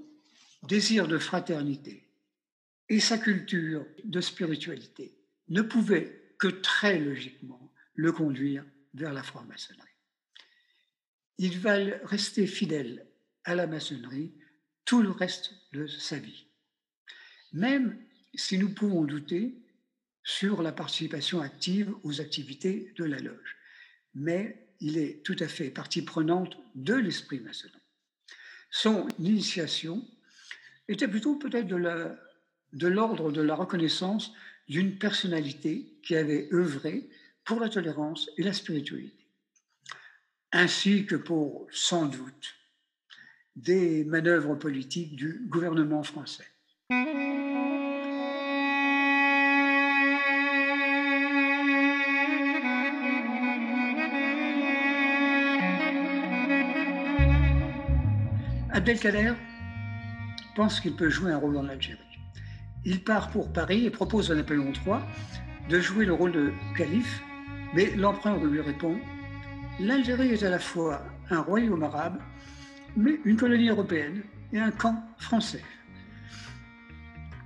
[0.62, 2.11] désir de fraternité
[2.88, 8.64] et sa culture de spiritualité ne pouvaient que très logiquement le conduire
[8.95, 9.88] vers la franc-maçonnerie.
[11.38, 13.07] Il va rester fidèle
[13.45, 14.35] à la maçonnerie
[14.85, 16.47] tout le reste de sa vie.
[17.53, 17.99] Même
[18.35, 19.63] si nous pouvons douter
[20.25, 23.57] sur la participation active aux activités de la loge.
[24.15, 27.77] Mais il est tout à fait partie prenante de l'esprit maçonnique.
[28.71, 30.05] Son initiation
[30.89, 31.77] était plutôt peut-être de
[32.87, 34.33] l'ordre de, de la reconnaissance
[34.69, 37.09] d'une personnalité qui avait œuvré
[37.45, 39.29] pour la tolérance et la spiritualité,
[40.53, 42.55] ainsi que pour, sans doute,
[43.55, 46.47] des manœuvres politiques du gouvernement français.
[58.75, 59.35] Abdelkader
[60.57, 62.01] pense qu'il peut jouer un rôle en Algérie.
[62.85, 64.97] Il part pour Paris et propose à Napoléon III
[65.69, 67.23] de jouer le rôle de calife,
[67.73, 68.99] mais l'empereur lui répond
[69.79, 72.21] L'Algérie est à la fois un royaume arabe,
[72.97, 75.63] mais une colonie européenne et un camp français.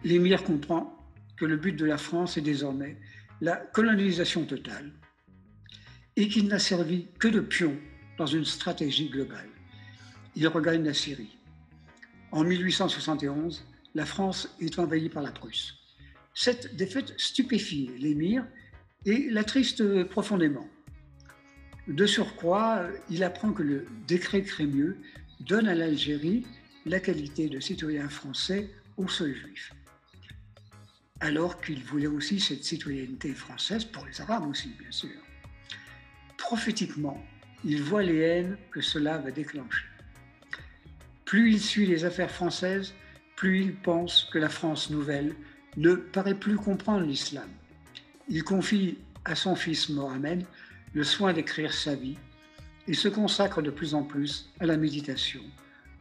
[0.05, 0.97] L'émir comprend
[1.37, 2.97] que le but de la France est désormais
[3.43, 4.93] la colonisation totale
[6.17, 7.77] et qu'il n'a servi que de pion
[8.17, 9.58] dans une stratégie globale
[10.39, 11.37] il regagne la Syrie.
[12.31, 15.75] En 1871, la France est envahie par la Prusse.
[16.33, 18.47] Cette défaite stupéfie l'émir
[19.05, 20.69] et l'attriste profondément.
[21.89, 24.99] De surcroît, il apprend que le décret Crémieux
[25.41, 26.47] donne à l'Algérie
[26.87, 29.73] la qualité de citoyen français aux seuls juifs.
[31.19, 35.19] Alors qu'il voulait aussi cette citoyenneté française pour les Arabes aussi, bien sûr.
[36.37, 37.21] Prophétiquement,
[37.65, 39.87] il voit les haines que cela va déclencher.
[41.29, 42.95] Plus il suit les affaires françaises,
[43.37, 45.35] plus il pense que la France nouvelle
[45.77, 47.51] ne paraît plus comprendre l'islam.
[48.31, 50.47] Il confie à son fils Mohamed
[50.95, 52.17] le soin d'écrire sa vie
[52.87, 55.43] et se consacre de plus en plus à la méditation,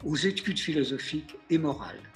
[0.06, 2.10] aux études philosophiques et morales.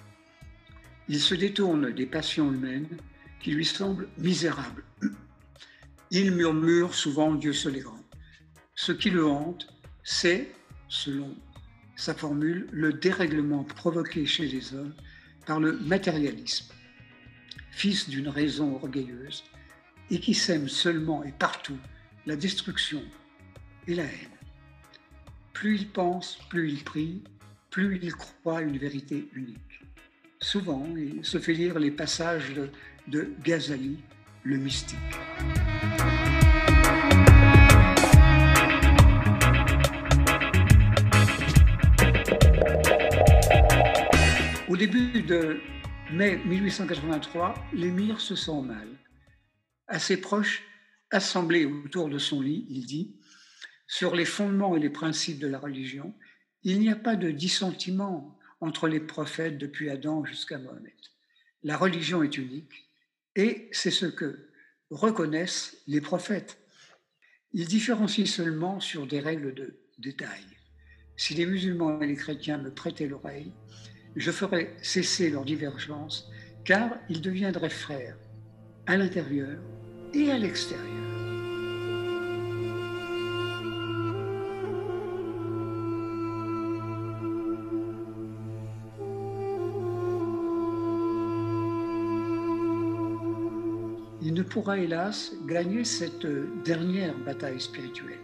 [1.09, 2.97] Il se détourne des passions humaines
[3.41, 4.85] qui lui semblent misérables.
[6.11, 8.05] Il murmure souvent Dieu seul est grand.
[8.73, 9.67] Ce qui le hante,
[10.01, 10.49] c'est,
[10.87, 11.35] selon
[11.95, 14.93] sa formule, le dérèglement provoqué chez les hommes
[15.45, 16.73] par le matérialisme,
[17.71, 19.43] fils d'une raison orgueilleuse,
[20.09, 21.77] et qui sème seulement et partout
[22.25, 23.01] la destruction
[23.87, 24.37] et la haine.
[25.53, 27.23] Plus il pense, plus il prie,
[27.69, 29.83] plus il croit une vérité unique.
[30.39, 32.53] Souvent, il se fait lire les passages
[33.07, 33.99] de, Ghazali,
[34.43, 34.97] le mystique.
[44.71, 45.59] Au début de
[46.13, 48.87] mai 1883, l'émir se sent mal.
[49.87, 50.63] À ses proches,
[51.09, 53.17] assemblés autour de son lit, il dit
[53.85, 56.15] Sur les fondements et les principes de la religion,
[56.63, 60.93] il n'y a pas de dissentiment entre les prophètes depuis Adam jusqu'à Mohamed.
[61.63, 62.89] La religion est unique
[63.35, 64.47] et c'est ce que
[64.89, 66.59] reconnaissent les prophètes.
[67.51, 70.45] Ils différencient seulement sur des règles de détail.
[71.17, 73.51] Si les musulmans et les chrétiens me prêtaient l'oreille,
[74.15, 76.29] je ferais cesser leurs divergences,
[76.63, 78.17] car ils deviendraient frères
[78.85, 79.57] à l'intérieur
[80.13, 80.87] et à l'extérieur.
[94.23, 96.27] Il ne pourra hélas gagner cette
[96.63, 98.19] dernière bataille spirituelle.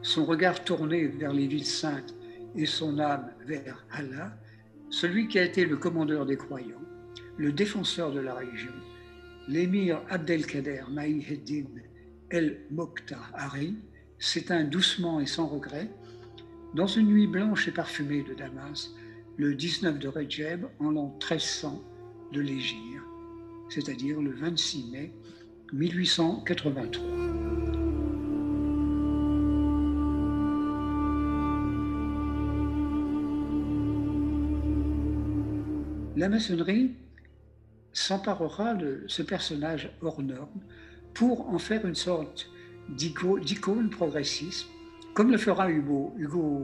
[0.00, 2.14] Son regard tourné vers les villes saintes
[2.54, 4.32] et son âme vers Allah,
[4.90, 6.82] celui qui a été le commandeur des croyants,
[7.36, 8.72] le défenseur de la religion,
[9.48, 11.66] l'émir Abdelkader Maïheddin
[12.30, 12.60] El
[13.34, 13.74] Hari
[14.18, 15.90] s'éteint doucement et sans regret
[16.74, 18.90] dans une nuit blanche et parfumée de Damas
[19.38, 21.82] le 19 de Rejeb en l'an 1300
[22.32, 23.02] de l'Égypte,
[23.70, 25.12] c'est-à-dire le 26 mai
[25.72, 27.27] 1883.
[36.18, 36.90] La maçonnerie
[37.92, 40.60] s'emparera de ce personnage hors norme
[41.14, 42.50] pour en faire une sorte
[42.88, 44.66] d'icône progressiste,
[45.14, 46.12] comme le fera Hugo,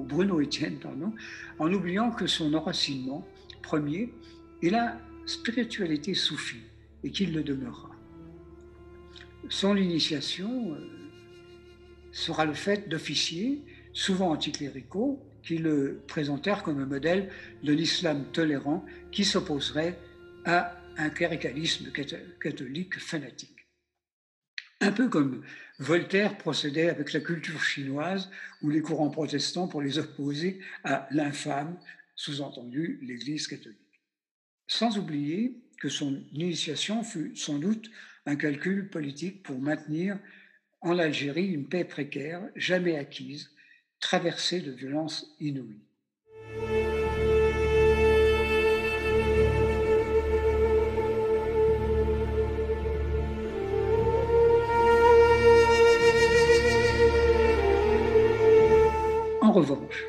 [0.09, 1.13] Bruno Etienne, pardon,
[1.61, 3.25] en oubliant que son enracinement
[3.63, 4.13] premier
[4.61, 6.65] est la spiritualité soufie
[7.05, 7.93] et qu'il le demeurera.
[9.51, 10.81] Son initiation euh,
[12.11, 13.63] sera le fait d'officiers,
[13.93, 17.31] souvent anticléricaux, qui le présentèrent comme un modèle
[17.63, 19.99] de l'islam tolérant qui s'opposerait
[20.45, 21.91] à un cléricalisme
[22.41, 23.51] catholique fanatique.
[24.81, 25.43] Un peu comme
[25.79, 28.31] Voltaire procédait avec la culture chinoise
[28.63, 31.79] ou les courants protestants pour les opposer à l'infâme,
[32.17, 33.79] sous-entendu l'Église catholique.
[34.67, 37.91] Sans oublier que son initiation fut sans doute
[38.27, 40.19] un calcul politique pour maintenir
[40.81, 43.51] en Algérie une paix précaire, jamais acquise,
[44.05, 45.81] traversée de violences inouïes.
[59.41, 60.05] En revanche,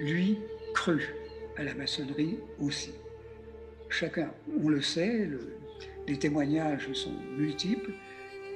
[0.00, 0.38] lui
[0.74, 1.14] crut
[1.56, 2.90] à la maçonnerie aussi.
[3.88, 5.28] Chacun, on le sait,
[6.08, 7.92] les témoignages sont multiples,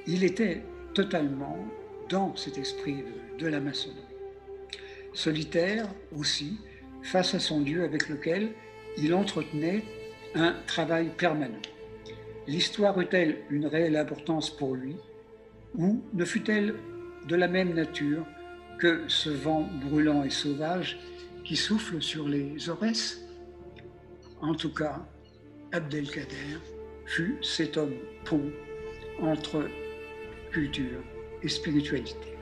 [0.05, 0.61] il était
[0.93, 1.57] totalement
[2.09, 3.05] dans cet esprit
[3.37, 4.12] de, de la maçonnerie.
[5.13, 5.87] Solitaire
[6.17, 6.57] aussi,
[7.03, 8.49] face à son Dieu avec lequel
[8.97, 9.83] il entretenait
[10.35, 11.61] un travail permanent.
[12.47, 14.95] L'histoire eut-elle une réelle importance pour lui
[15.75, 16.75] ou ne fut-elle
[17.27, 18.25] de la même nature
[18.79, 20.99] que ce vent brûlant et sauvage
[21.43, 23.21] qui souffle sur les Aurès?
[24.41, 25.05] En tout cas,
[25.71, 26.57] Abdelkader
[27.05, 27.95] fut cet homme
[28.25, 28.51] pont
[29.21, 29.67] entre
[30.51, 31.01] culture
[31.41, 32.37] et spiritualité.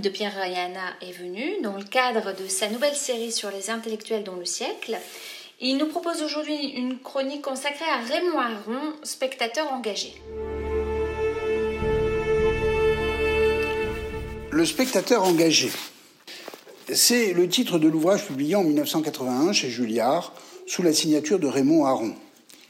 [0.00, 4.24] De Pierre Rayana est venue dans le cadre de sa nouvelle série sur les intellectuels
[4.24, 4.96] dans le siècle.
[5.60, 10.14] Il nous propose aujourd'hui une chronique consacrée à Raymond Aron, spectateur engagé.
[14.50, 15.70] Le spectateur engagé.
[16.92, 20.32] C'est le titre de l'ouvrage publié en 1981 chez Julliard
[20.66, 22.14] sous la signature de Raymond Aron.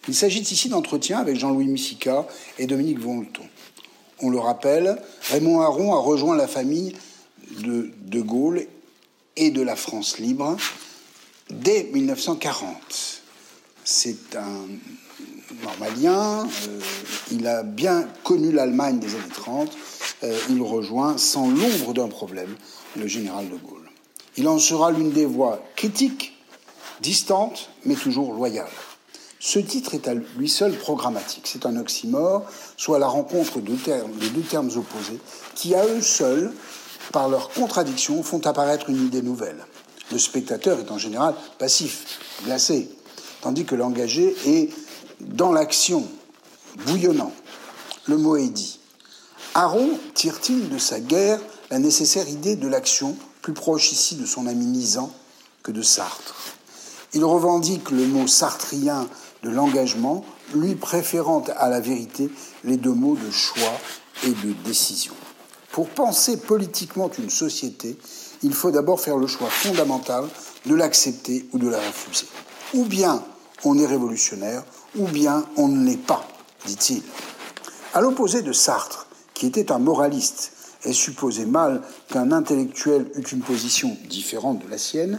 [0.09, 2.27] Il s'agit ici d'entretiens avec Jean-Louis Missica
[2.59, 3.49] et Dominique Vonleton
[4.23, 4.97] on le rappelle,
[5.31, 6.95] Raymond Aron a rejoint la famille
[7.51, 8.67] de Gaulle
[9.37, 10.57] et de la France libre
[11.51, 13.23] dès 1940.
[13.85, 14.67] C'est un
[15.63, 16.81] normalien, euh,
[17.33, 19.71] il a bien connu l'Allemagne des années 30,
[20.23, 22.55] euh, il rejoint sans l'ombre d'un problème
[22.97, 23.89] le général de Gaulle.
[24.37, 26.35] Il en sera l'une des voix critiques,
[27.01, 28.69] distantes, mais toujours loyales.
[29.41, 31.47] Ce titre est à lui seul programmatique.
[31.47, 32.45] C'est un oxymore,
[32.77, 35.19] soit la rencontre de deux termes opposés,
[35.55, 36.53] qui à eux seuls,
[37.13, 39.65] par leur contradiction, font apparaître une idée nouvelle.
[40.13, 42.91] Le spectateur est en général passif, glacé,
[43.41, 44.71] tandis que l'engagé est
[45.21, 46.07] dans l'action,
[46.87, 47.33] bouillonnant.
[48.07, 48.81] Le mot est dit.
[49.55, 51.41] Aaron tire-t-il de sa guerre
[51.71, 55.13] la nécessaire idée de l'action, plus proche ici de son ami Nizan
[55.63, 56.35] que de Sartre?
[57.13, 59.09] Il revendique le mot sartrien
[59.43, 62.31] de l'engagement, lui préférant à la vérité
[62.65, 63.81] les deux mots de choix
[64.25, 65.15] et de décision.
[65.81, 67.97] Pour penser politiquement une société,
[68.43, 70.27] il faut d'abord faire le choix fondamental
[70.67, 72.27] de l'accepter ou de la refuser.
[72.75, 73.25] Ou bien
[73.65, 74.63] on est révolutionnaire,
[74.95, 76.29] ou bien on ne l'est pas,
[76.67, 77.03] dit-il.
[77.95, 80.53] À l'opposé de Sartre, qui était un moraliste
[80.85, 85.19] et supposait mal qu'un intellectuel eût une position différente de la sienne,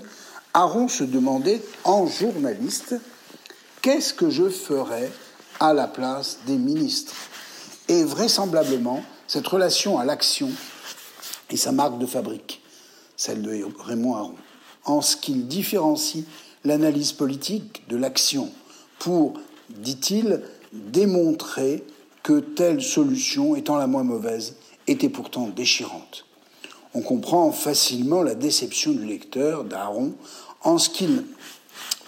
[0.53, 2.93] Aron se demandait, en journaliste,
[3.81, 5.11] qu'est-ce que je ferais
[5.59, 7.15] à la place des ministres?
[7.87, 9.01] Et vraisemblablement,
[9.31, 10.49] cette relation à l'action
[11.49, 12.61] est sa marque de fabrique,
[13.15, 14.35] celle de Raymond Aron,
[14.83, 16.25] en ce qu'il différencie
[16.65, 18.51] l'analyse politique de l'action
[18.99, 19.35] pour,
[19.69, 20.41] dit-il,
[20.73, 21.85] démontrer
[22.23, 24.57] que telle solution, étant la moins mauvaise,
[24.87, 26.25] était pourtant déchirante.
[26.93, 30.13] On comprend facilement la déception du lecteur d'Aaron
[30.61, 31.23] en ce qu'il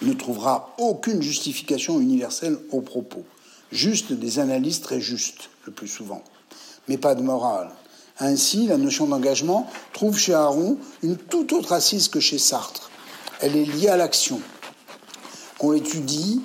[0.02, 3.24] ne trouvera aucune justification universelle aux propos,
[3.72, 6.22] juste des analyses très justes, le plus souvent,
[6.88, 7.70] mais pas de morale.
[8.20, 12.90] Ainsi, la notion d'engagement trouve chez Aaron une toute autre assise que chez Sartre.
[13.40, 14.40] Elle est liée à l'action,
[15.58, 16.40] qu'on étudie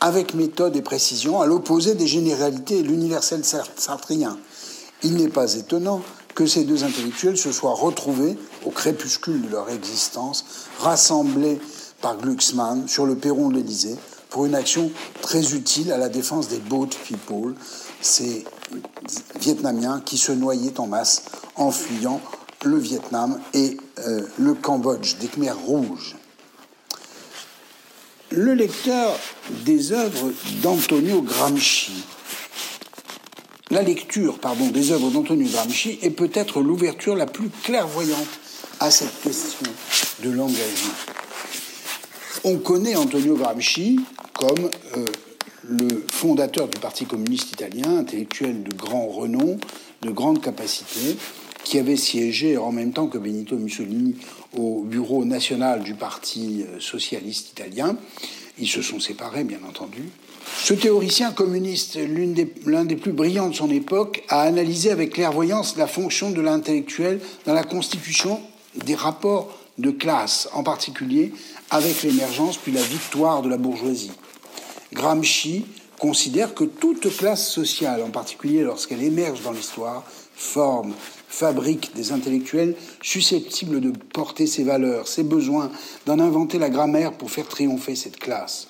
[0.00, 4.36] avec méthode et précision, à l'opposé des généralités et l'universel sartrien.
[5.04, 6.02] Il n'est pas étonnant
[6.34, 10.44] que ces deux intellectuels se soient retrouvés, au crépuscule de leur existence,
[10.80, 11.60] rassemblés
[12.00, 13.96] par Glucksmann sur le perron de l'Élysée
[14.30, 14.90] pour une action
[15.20, 17.54] très utile à la défense des boat people,
[18.02, 18.44] ces
[19.40, 21.24] Vietnamiens qui se noyaient en masse
[21.56, 22.20] en fuyant
[22.64, 26.16] le Vietnam et euh, le Cambodge des Khmers rouges.
[28.30, 29.18] Le lecteur
[29.64, 30.32] des œuvres
[30.62, 32.04] d'Antonio Gramsci
[33.72, 38.28] la lecture pardon, des œuvres d'Antonio Gramsci est peut-être l'ouverture la plus clairvoyante
[38.80, 39.66] à cette question
[40.22, 40.92] de l'engagement.
[42.44, 44.00] On connaît Antonio Gramsci
[44.34, 45.06] comme euh,
[46.22, 49.58] fondateur du Parti communiste italien, intellectuel de grand renom,
[50.02, 51.16] de grande capacité,
[51.64, 54.14] qui avait siégé en même temps que Benito Mussolini
[54.56, 57.96] au bureau national du Parti euh, socialiste italien.
[58.56, 60.10] Ils se sont séparés, bien entendu.
[60.62, 61.98] Ce théoricien communiste,
[62.66, 67.18] l'un des, plus brillants de son époque, a analysé avec clairvoyance la fonction de l'intellectuel
[67.46, 68.40] dans la constitution
[68.76, 71.32] des rapports de classe, en particulier
[71.70, 74.12] avec l'émergence puis la victoire de la bourgeoisie.
[74.92, 75.64] Gramsci
[76.02, 80.02] considère que toute classe sociale, en particulier lorsqu'elle émerge dans l'histoire,
[80.34, 80.94] forme,
[81.28, 85.70] fabrique des intellectuels susceptibles de porter ses valeurs, ses besoins,
[86.04, 88.66] d'en inventer la grammaire pour faire triompher cette classe.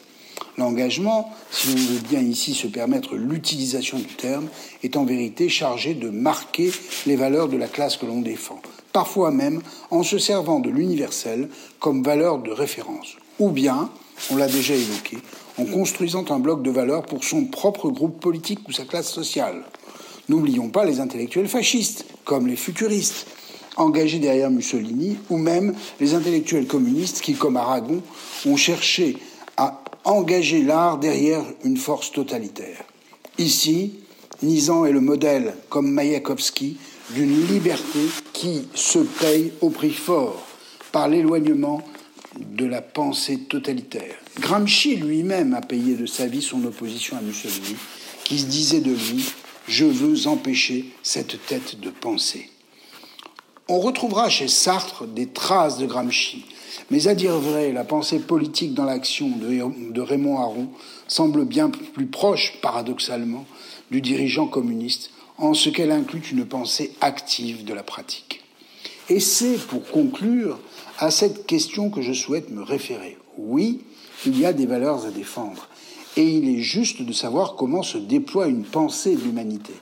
[0.58, 4.48] L'engagement, si on veut bien ici se permettre l'utilisation du terme,
[4.82, 6.70] est en vérité chargé de marquer
[7.06, 8.60] les valeurs de la classe que l'on défend,
[8.92, 11.48] parfois même en se servant de l'universel
[11.80, 13.90] comme valeur de référence, ou bien,
[14.30, 15.16] on l'a déjà évoqué,
[15.58, 19.62] en construisant un bloc de valeurs pour son propre groupe politique ou sa classe sociale.
[20.28, 23.26] N'oublions pas les intellectuels fascistes, comme les futuristes,
[23.76, 28.02] engagés derrière Mussolini, ou même les intellectuels communistes qui, comme Aragon,
[28.46, 29.16] ont cherché
[29.56, 32.84] à engager l'art derrière une force totalitaire.
[33.38, 34.00] Ici,
[34.42, 36.76] Nizan est le modèle, comme Mayakovsky,
[37.10, 38.00] d'une liberté
[38.32, 40.46] qui se paye au prix fort
[40.92, 41.82] par l'éloignement
[42.38, 44.21] de la pensée totalitaire.
[44.40, 47.76] Gramsci lui-même a payé de sa vie son opposition à Mussolini,
[48.24, 49.24] qui se disait de lui
[49.68, 52.48] Je veux empêcher cette tête de pensée.
[53.68, 56.46] On retrouvera chez Sartre des traces de Gramsci,
[56.90, 60.68] mais à dire vrai, la pensée politique dans l'action de, Raymond Aron
[61.08, 63.44] semble bien plus proche, paradoxalement,
[63.90, 68.42] du dirigeant communiste, en ce qu'elle inclut une pensée active de la pratique.
[69.08, 70.58] Et c'est, pour conclure,
[70.98, 73.18] à cette question que je souhaite me référer.
[73.36, 73.80] Oui,
[74.26, 75.68] il y a des valeurs à défendre,
[76.16, 79.72] et il est juste de savoir comment se déploie une pensée de l'humanité.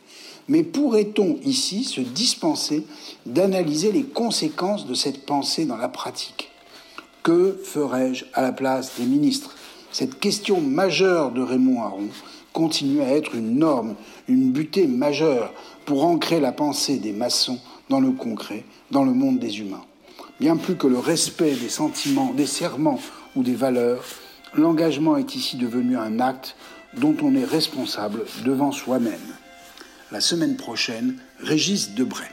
[0.48, 2.84] Mais pourrait-on ici se dispenser
[3.26, 6.50] d'analyser les conséquences de cette pensée dans la pratique?
[7.22, 9.54] Que ferais-je à la place des ministres?
[9.92, 12.08] Cette question majeure de Raymond Aron
[12.52, 13.94] continue à être une norme,
[14.28, 15.52] une butée majeure
[15.84, 19.84] pour ancrer la pensée des maçons dans le concret, dans le monde des humains.
[20.40, 22.98] Bien plus que le respect des sentiments, des serments
[23.36, 24.04] ou des valeurs,
[24.54, 26.56] l'engagement est ici devenu un acte
[26.94, 29.14] dont on est responsable devant soi-même.
[30.10, 32.28] La semaine prochaine, Régis Debray.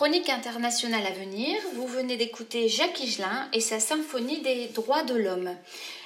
[0.00, 5.12] Chronique internationale à venir, vous venez d'écouter Jacques Higelin et sa symphonie des droits de
[5.12, 5.54] l'homme.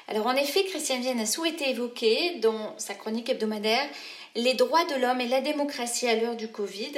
[0.09, 3.87] Alors en effet, Christiane Vienne a souhaité évoquer dans sa chronique hebdomadaire
[4.35, 6.91] les droits de l'homme et la démocratie à l'heure du Covid.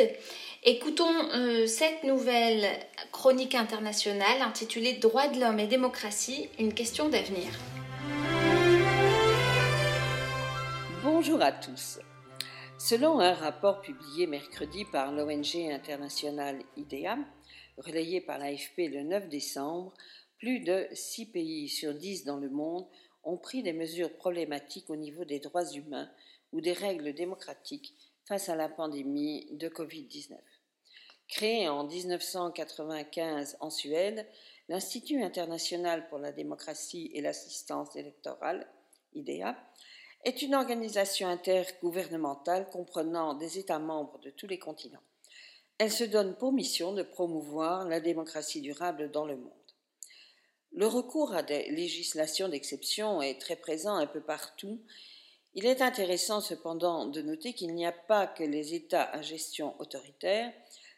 [0.65, 2.67] Écoutons euh, cette nouvelle
[3.13, 7.49] chronique internationale intitulée Droits de l'homme et démocratie, une question d'avenir.
[11.05, 11.99] Bonjour à tous.
[12.79, 17.17] Selon un rapport publié mercredi par l'ONG internationale IDEA,
[17.79, 19.95] relayé par l'AFP le 9 décembre,
[20.37, 22.87] plus de 6 pays sur 10 dans le monde
[23.25, 26.11] ont pris des mesures problématiques au niveau des droits humains
[26.53, 27.95] ou des règles démocratiques
[28.27, 30.37] face à la pandémie de Covid-19.
[31.29, 34.27] Créé en 1995 en Suède,
[34.69, 38.69] l'Institut international pour la démocratie et l'assistance électorale,
[39.15, 39.57] IDEA,
[40.25, 45.03] est une organisation intergouvernementale comprenant des États membres de tous les continents.
[45.79, 49.53] Elle se donne pour mission de promouvoir la démocratie durable dans le monde.
[50.73, 54.81] Le recours à des législations d'exception est très présent un peu partout.
[55.55, 59.75] Il est intéressant cependant de noter qu'il n'y a pas que les États à gestion
[59.81, 60.53] autoritaire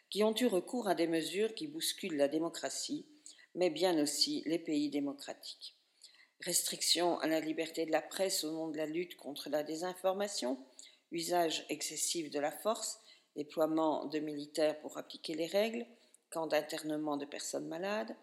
[0.09, 3.05] qui ont eu recours à des mesures qui bousculent la démocratie,
[3.55, 5.78] mais bien aussi les pays démocratiques
[6.41, 10.57] restriction à la liberté de la presse au nom de la lutte contre la désinformation,
[11.11, 12.99] usage excessif de la force,
[13.35, 15.85] déploiement de militaires pour appliquer les règles,
[16.29, 18.15] camps d'internement de personnes malades,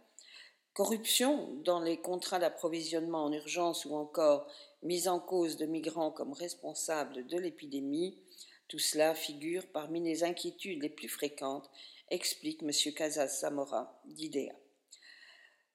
[0.72, 4.46] corruption dans les contrats d'approvisionnement en urgence ou encore
[4.82, 8.18] mise en cause de migrants comme responsables de l'épidémie,
[8.68, 11.70] tout cela figure parmi les inquiétudes les plus fréquentes,
[12.10, 12.70] explique M.
[12.94, 14.54] Casas Zamora d'IDEA.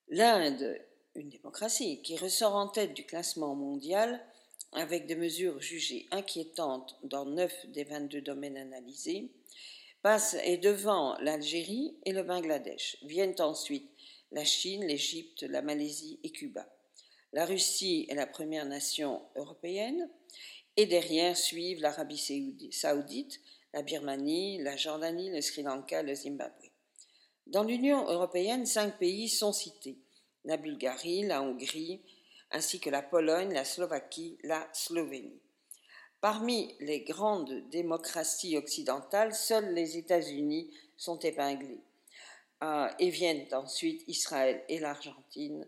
[0.07, 0.79] L'Inde
[1.16, 4.24] une démocratie qui ressort en tête du classement mondial
[4.74, 9.30] avec des mesures jugées inquiétantes dans 9 des 22 domaines analysés,
[10.01, 12.97] passe et devant l'Algérie et le Bangladesh.
[13.03, 13.89] Viennent ensuite
[14.32, 16.68] la Chine, l'Égypte, la Malaisie et Cuba.
[17.34, 20.09] La Russie est la première nation européenne
[20.78, 23.41] et derrière suivent l'Arabie saoudite,
[23.74, 26.72] la Birmanie, la Jordanie, le Sri Lanka, le Zimbabwe.
[27.47, 29.97] Dans l'Union européenne, cinq pays sont cités
[30.45, 32.01] la Bulgarie, la Hongrie,
[32.51, 35.41] ainsi que la Pologne, la Slovaquie, la Slovénie.
[36.19, 41.81] Parmi les grandes démocraties occidentales, seuls les États-Unis sont épinglés.
[42.63, 45.65] Euh, et viennent ensuite Israël et l'Argentine.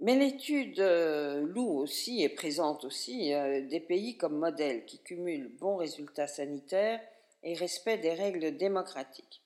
[0.00, 5.56] Mais l'étude euh, loue aussi et présente aussi euh, des pays comme modèles qui cumulent
[5.56, 7.00] bons résultats sanitaires
[7.44, 9.40] et respect des règles démocratiques.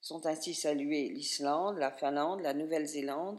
[0.00, 3.38] Sont ainsi salués l'Islande, la Finlande, la Nouvelle-Zélande,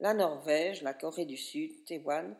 [0.00, 2.36] la Norvège, la Corée du Sud, Taïwan,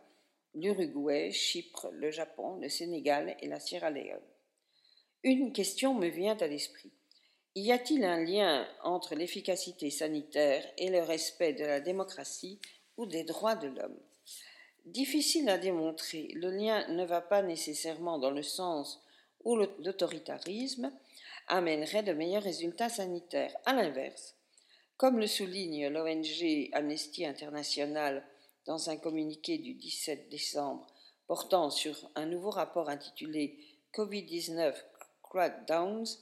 [0.55, 4.21] l'Uruguay, Chypre, le Japon, le Sénégal et la Sierra Leone.
[5.25, 6.93] Une question me vient à l'esprit.
[7.55, 12.61] Y a-t-il un lien entre l'efficacité sanitaire et le respect de la démocratie
[12.97, 13.99] ou des droits de l'homme?
[14.85, 19.03] Difficile à démontrer, le lien ne va pas nécessairement dans le sens
[19.45, 20.93] où l'autoritarisme
[21.49, 23.55] amènerait de meilleurs résultats sanitaires.
[23.65, 24.38] À l'inverse,
[24.99, 28.27] Comme le souligne l'ONG Amnesty International
[28.67, 30.89] dans un communiqué du 17 décembre
[31.29, 33.61] portant sur un nouveau rapport intitulé
[33.95, 34.75] Covid-19
[35.23, 36.19] Crackdowns,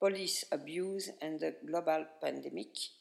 [0.00, 2.92] Police Abuse and the Global Pandemic,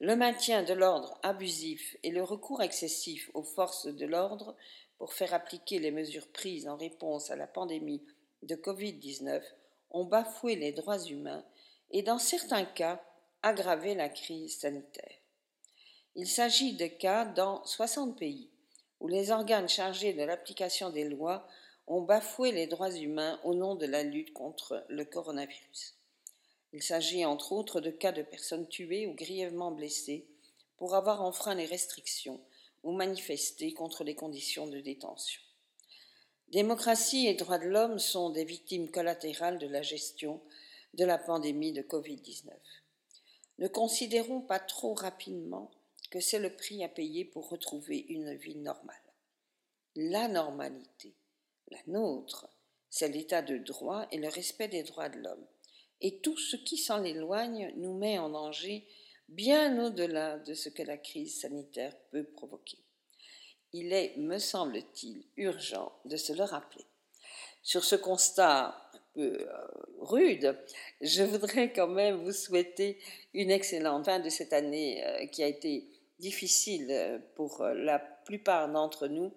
[0.00, 4.56] le maintien de l'ordre abusif et le recours excessif aux forces de l'ordre
[4.96, 8.02] pour faire appliquer les mesures prises en réponse à la pandémie
[8.42, 9.42] de Covid-19
[9.90, 11.44] ont bafoué les droits humains
[11.90, 13.04] et dans certains cas
[13.42, 15.14] aggravé la crise sanitaire.
[16.14, 18.50] Il s'agit de cas dans 60 pays
[19.00, 21.46] où les organes chargés de l'application des lois
[21.86, 25.94] ont bafoué les droits humains au nom de la lutte contre le coronavirus.
[26.72, 30.26] Il s'agit entre autres de cas de personnes tuées ou grièvement blessées
[30.76, 32.40] pour avoir enfreint les restrictions
[32.82, 35.40] ou manifesté contre les conditions de détention.
[36.48, 40.40] Démocratie et droits de l'homme sont des victimes collatérales de la gestion
[40.94, 42.50] de la pandémie de Covid-19.
[43.58, 45.70] Ne considérons pas trop rapidement
[46.10, 48.96] que c'est le prix à payer pour retrouver une vie normale.
[49.96, 51.14] La normalité,
[51.70, 52.48] la nôtre,
[52.88, 55.46] c'est l'état de droit et le respect des droits de l'homme.
[56.00, 58.86] Et tout ce qui s'en éloigne nous met en danger
[59.28, 62.78] bien au-delà de ce que la crise sanitaire peut provoquer.
[63.72, 66.86] Il est, me semble-t-il, urgent de se le rappeler.
[67.62, 68.87] Sur ce constat
[69.20, 69.46] euh,
[70.00, 70.56] rude,
[71.00, 72.98] je voudrais quand même vous souhaiter
[73.34, 75.88] une excellente fin de cette année euh, qui a été
[76.18, 79.32] difficile euh, pour la plupart d'entre nous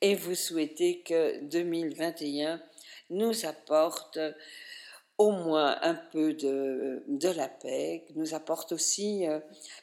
[0.00, 2.62] et vous souhaiter que 2021
[3.10, 4.18] nous apporte
[5.18, 9.26] au moins un peu de, de la paix, nous apporte aussi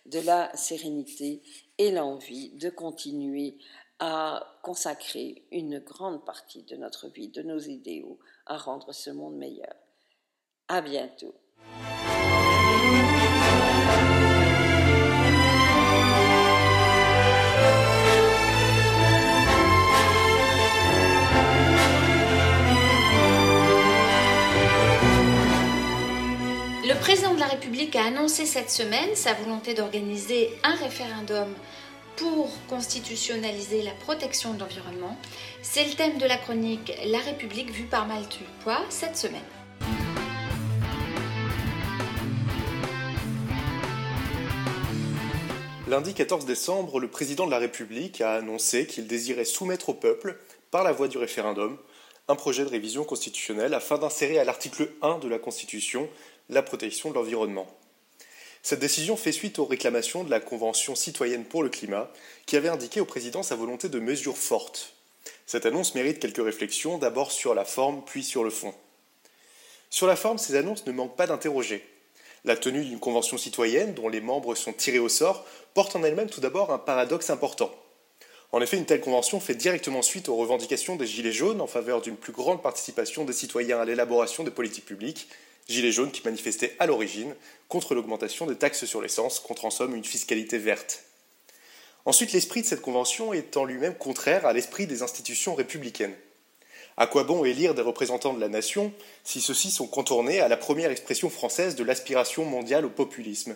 [0.07, 1.43] de la sérénité
[1.77, 3.57] et l'envie de continuer
[3.99, 9.35] à consacrer une grande partie de notre vie, de nos idéaux, à rendre ce monde
[9.35, 9.75] meilleur.
[10.67, 11.35] À bientôt.
[26.87, 31.53] Le président de la République a annoncé cette semaine sa volonté d'organiser un référendum
[32.17, 35.17] pour constitutionnaliser la protection de l'environnement.
[35.61, 38.07] C'est le thème de la chronique La République vue par
[38.61, 39.41] Poids cette semaine.
[45.87, 50.37] Lundi 14 décembre, le président de la République a annoncé qu'il désirait soumettre au peuple,
[50.69, 51.77] par la voie du référendum,
[52.27, 56.09] un projet de révision constitutionnelle afin d'insérer à l'article 1 de la Constitution
[56.49, 57.67] la protection de l'environnement.
[58.67, 62.11] Cette décision fait suite aux réclamations de la Convention citoyenne pour le climat,
[62.45, 64.91] qui avait indiqué au président sa volonté de mesures fortes.
[65.45, 68.73] Cette annonce mérite quelques réflexions, d'abord sur la forme, puis sur le fond.
[69.89, 71.81] Sur la forme, ces annonces ne manquent pas d'interroger.
[72.43, 76.29] La tenue d'une convention citoyenne, dont les membres sont tirés au sort, porte en elle-même
[76.29, 77.73] tout d'abord un paradoxe important.
[78.51, 82.01] En effet, une telle convention fait directement suite aux revendications des Gilets jaunes en faveur
[82.01, 85.29] d'une plus grande participation des citoyens à l'élaboration des politiques publiques
[85.69, 87.35] Gilets jaunes qui manifestaient à l'origine
[87.67, 91.03] contre l'augmentation des taxes sur l'essence, contre en somme une fiscalité verte.
[92.05, 96.15] Ensuite, l'esprit de cette convention est en lui-même contraire à l'esprit des institutions républicaines.
[96.99, 98.91] À quoi bon élire des représentants de la nation
[99.23, 103.55] si ceux-ci sont contournés à la première expression française de l'aspiration mondiale au populisme?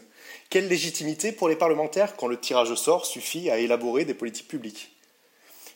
[0.49, 4.49] Quelle légitimité pour les parlementaires quand le tirage au sort suffit à élaborer des politiques
[4.49, 4.90] publiques?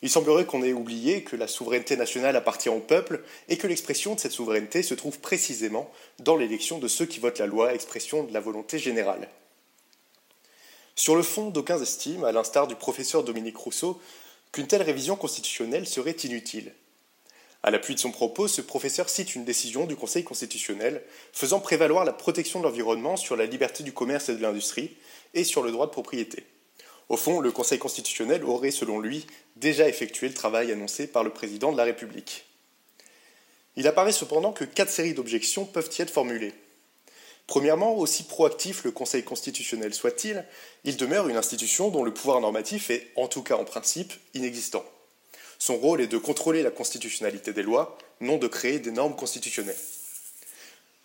[0.01, 4.15] Il semblerait qu'on ait oublié que la souveraineté nationale appartient au peuple et que l'expression
[4.15, 8.23] de cette souveraineté se trouve précisément dans l'élection de ceux qui votent la loi, expression
[8.23, 9.29] de la volonté générale.
[10.95, 13.99] Sur le fond, d'aucuns estiment, à l'instar du professeur Dominique Rousseau,
[14.51, 16.73] qu'une telle révision constitutionnelle serait inutile.
[17.63, 21.01] À l'appui de son propos, ce professeur cite une décision du Conseil constitutionnel
[21.33, 24.95] faisant prévaloir la protection de l'environnement sur la liberté du commerce et de l'industrie
[25.33, 26.45] et sur le droit de propriété.
[27.09, 31.29] Au fond, le Conseil constitutionnel aurait, selon lui, déjà effectué le travail annoncé par le
[31.29, 32.45] président de la République.
[33.75, 36.53] Il apparaît cependant que quatre séries d'objections peuvent y être formulées.
[37.47, 40.43] Premièrement, aussi proactif le Conseil constitutionnel soit-il,
[40.83, 44.83] il demeure une institution dont le pouvoir normatif est, en tout cas en principe, inexistant.
[45.59, 49.75] Son rôle est de contrôler la constitutionnalité des lois, non de créer des normes constitutionnelles.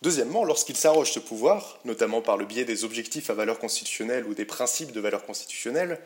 [0.01, 4.33] Deuxièmement, lorsqu'il s'arroge ce pouvoir, notamment par le biais des objectifs à valeur constitutionnelle ou
[4.33, 5.99] des principes de valeur constitutionnelle,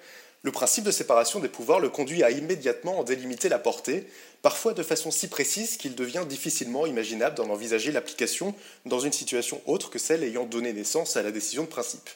[0.43, 4.05] le principe de séparation des pouvoirs le conduit à immédiatement en délimiter la portée,
[4.41, 8.53] parfois de façon si précise qu'il devient difficilement imaginable d'en envisager l'application
[8.85, 12.09] dans une situation autre que celle ayant donné naissance à la décision de principe.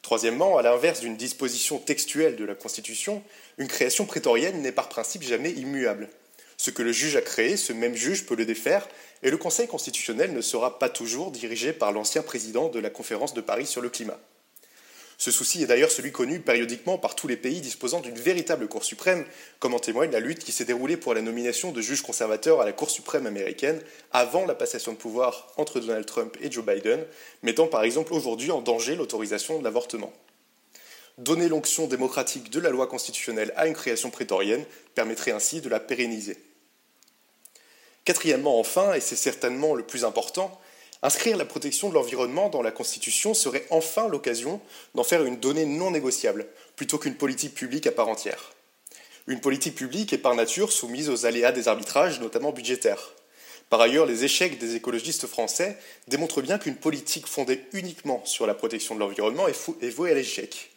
[0.00, 3.22] Troisièmement, à l'inverse d'une disposition textuelle de la Constitution,
[3.58, 6.08] une création prétorienne n'est par principe jamais immuable.
[6.56, 8.88] Ce que le juge a créé, ce même juge peut le défaire,
[9.22, 13.34] et le Conseil constitutionnel ne sera pas toujours dirigé par l'ancien président de la conférence
[13.34, 14.18] de Paris sur le climat.
[15.18, 18.84] Ce souci est d'ailleurs celui connu périodiquement par tous les pays disposant d'une véritable Cour
[18.84, 19.24] suprême,
[19.60, 22.66] comme en témoigne la lutte qui s'est déroulée pour la nomination de juges conservateurs à
[22.66, 23.80] la Cour suprême américaine
[24.12, 27.02] avant la passation de pouvoir entre Donald Trump et Joe Biden,
[27.42, 30.12] mettant par exemple aujourd'hui en danger l'autorisation de l'avortement.
[31.18, 34.64] Donner l'onction démocratique de la loi constitutionnelle à une création prétorienne
[34.94, 36.38] permettrait ainsi de la pérenniser.
[38.04, 40.60] Quatrièmement, enfin, et c'est certainement le plus important,
[41.02, 44.60] Inscrire la protection de l'environnement dans la Constitution serait enfin l'occasion
[44.94, 48.52] d'en faire une donnée non négociable, plutôt qu'une politique publique à part entière.
[49.26, 53.12] Une politique publique est par nature soumise aux aléas des arbitrages, notamment budgétaires.
[53.68, 55.76] Par ailleurs, les échecs des écologistes français
[56.08, 60.75] démontrent bien qu'une politique fondée uniquement sur la protection de l'environnement est vouée à l'échec.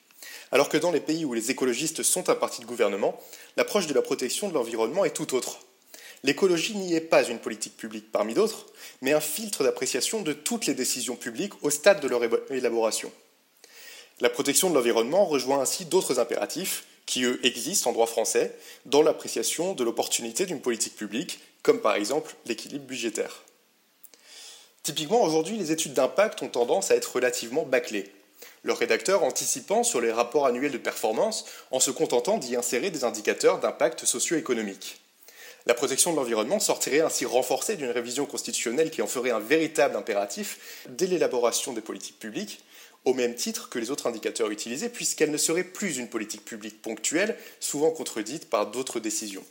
[0.51, 3.19] Alors que dans les pays où les écologistes sont un parti de gouvernement,
[3.55, 5.59] l'approche de la protection de l'environnement est tout autre.
[6.23, 8.65] L'écologie n'y est pas une politique publique parmi d'autres,
[9.01, 12.21] mais un filtre d'appréciation de toutes les décisions publiques au stade de leur
[12.51, 13.11] élaboration.
[14.19, 18.53] La protection de l'environnement rejoint ainsi d'autres impératifs qui, eux, existent en droit français
[18.85, 23.43] dans l'appréciation de l'opportunité d'une politique publique, comme par exemple l'équilibre budgétaire.
[24.83, 28.11] Typiquement, aujourd'hui, les études d'impact ont tendance à être relativement bâclées,
[28.63, 33.03] leur rédacteur anticipant sur les rapports annuels de performance en se contentant d'y insérer des
[33.03, 34.99] indicateurs d'impact socio-économique.
[35.65, 39.95] La protection de l'environnement sortirait ainsi renforcée d'une révision constitutionnelle qui en ferait un véritable
[39.95, 42.63] impératif dès l'élaboration des politiques publiques,
[43.05, 46.81] au même titre que les autres indicateurs utilisés, puisqu'elle ne serait plus une politique publique
[46.81, 49.43] ponctuelle, souvent contredite par d'autres décisions.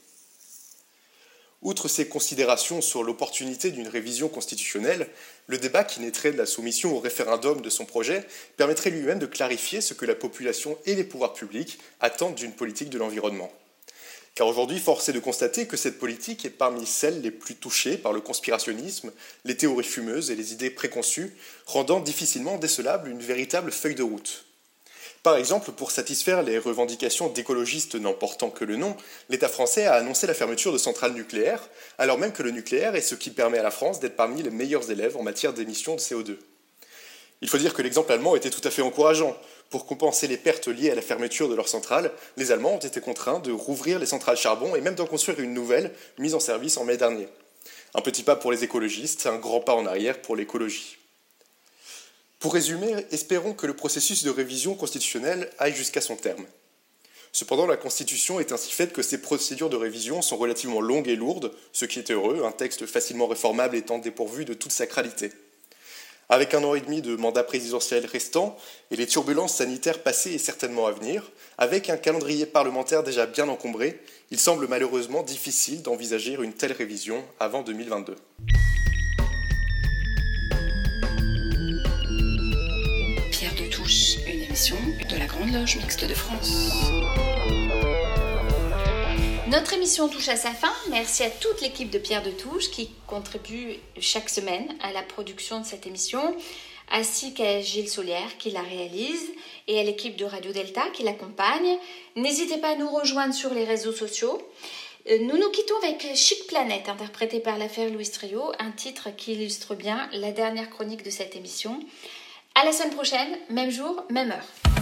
[1.61, 5.09] Outre ces considérations sur l'opportunité d'une révision constitutionnelle,
[5.49, 8.25] le débat qui naîtrait de la soumission au référendum de son projet
[8.57, 12.91] permettrait lui-même de clarifier ce que la population et les pouvoirs publics attendent d'une politique
[12.91, 13.53] de l'environnement.
[14.37, 17.99] Car aujourd'hui, force est de constater que cette politique est parmi celles les plus touchées
[17.99, 19.11] par le conspirationnisme,
[19.45, 21.35] les théories fumeuses et les idées préconçues,
[21.67, 24.48] rendant difficilement décelable une véritable feuille de route.
[25.23, 28.97] Par exemple, pour satisfaire les revendications d'écologistes n'en portant que le nom,
[29.29, 33.01] l'État français a annoncé la fermeture de centrales nucléaires, alors même que le nucléaire est
[33.01, 36.01] ce qui permet à la France d'être parmi les meilleurs élèves en matière d'émissions de
[36.01, 36.37] CO2.
[37.41, 39.37] Il faut dire que l'exemple allemand était tout à fait encourageant.
[39.71, 43.01] Pour compenser les pertes liées à la fermeture de leurs centrales, les Allemands ont été
[43.01, 46.77] contraints de rouvrir les centrales charbon et même d'en construire une nouvelle, mise en service
[46.79, 47.29] en mai dernier.
[47.95, 50.98] Un petit pas pour les écologistes, un grand pas en arrière pour l'écologie.
[52.39, 56.47] Pour résumer, espérons que le processus de révision constitutionnelle aille jusqu'à son terme.
[57.33, 61.17] Cependant, la Constitution est ainsi faite que ces procédures de révision sont relativement longues et
[61.17, 65.33] lourdes, ce qui est heureux, un texte facilement réformable étant dépourvu de toute sacralité.
[66.29, 68.57] Avec un an et demi de mandat présidentiel restant
[68.91, 73.49] et les turbulences sanitaires passées et certainement à venir, avec un calendrier parlementaire déjà bien
[73.49, 78.15] encombré, il semble malheureusement difficile d'envisager une telle révision avant 2022.
[84.59, 86.73] De la Grande Loge Mixte de France.
[89.47, 90.73] Notre émission touche à sa fin.
[90.91, 95.61] Merci à toute l'équipe de Pierre de Touche qui contribue chaque semaine à la production
[95.61, 96.37] de cette émission,
[96.91, 99.31] ainsi qu'à Gilles Solière qui la réalise
[99.69, 101.79] et à l'équipe de Radio Delta qui l'accompagne.
[102.17, 104.43] N'hésitez pas à nous rejoindre sur les réseaux sociaux.
[105.09, 109.35] Euh, nous nous quittons avec Chic Planète, interprété par l'affaire Louis Trio, un titre qui
[109.35, 111.79] illustre bien la dernière chronique de cette émission.
[112.61, 114.78] À la semaine prochaine, même jour, même heure.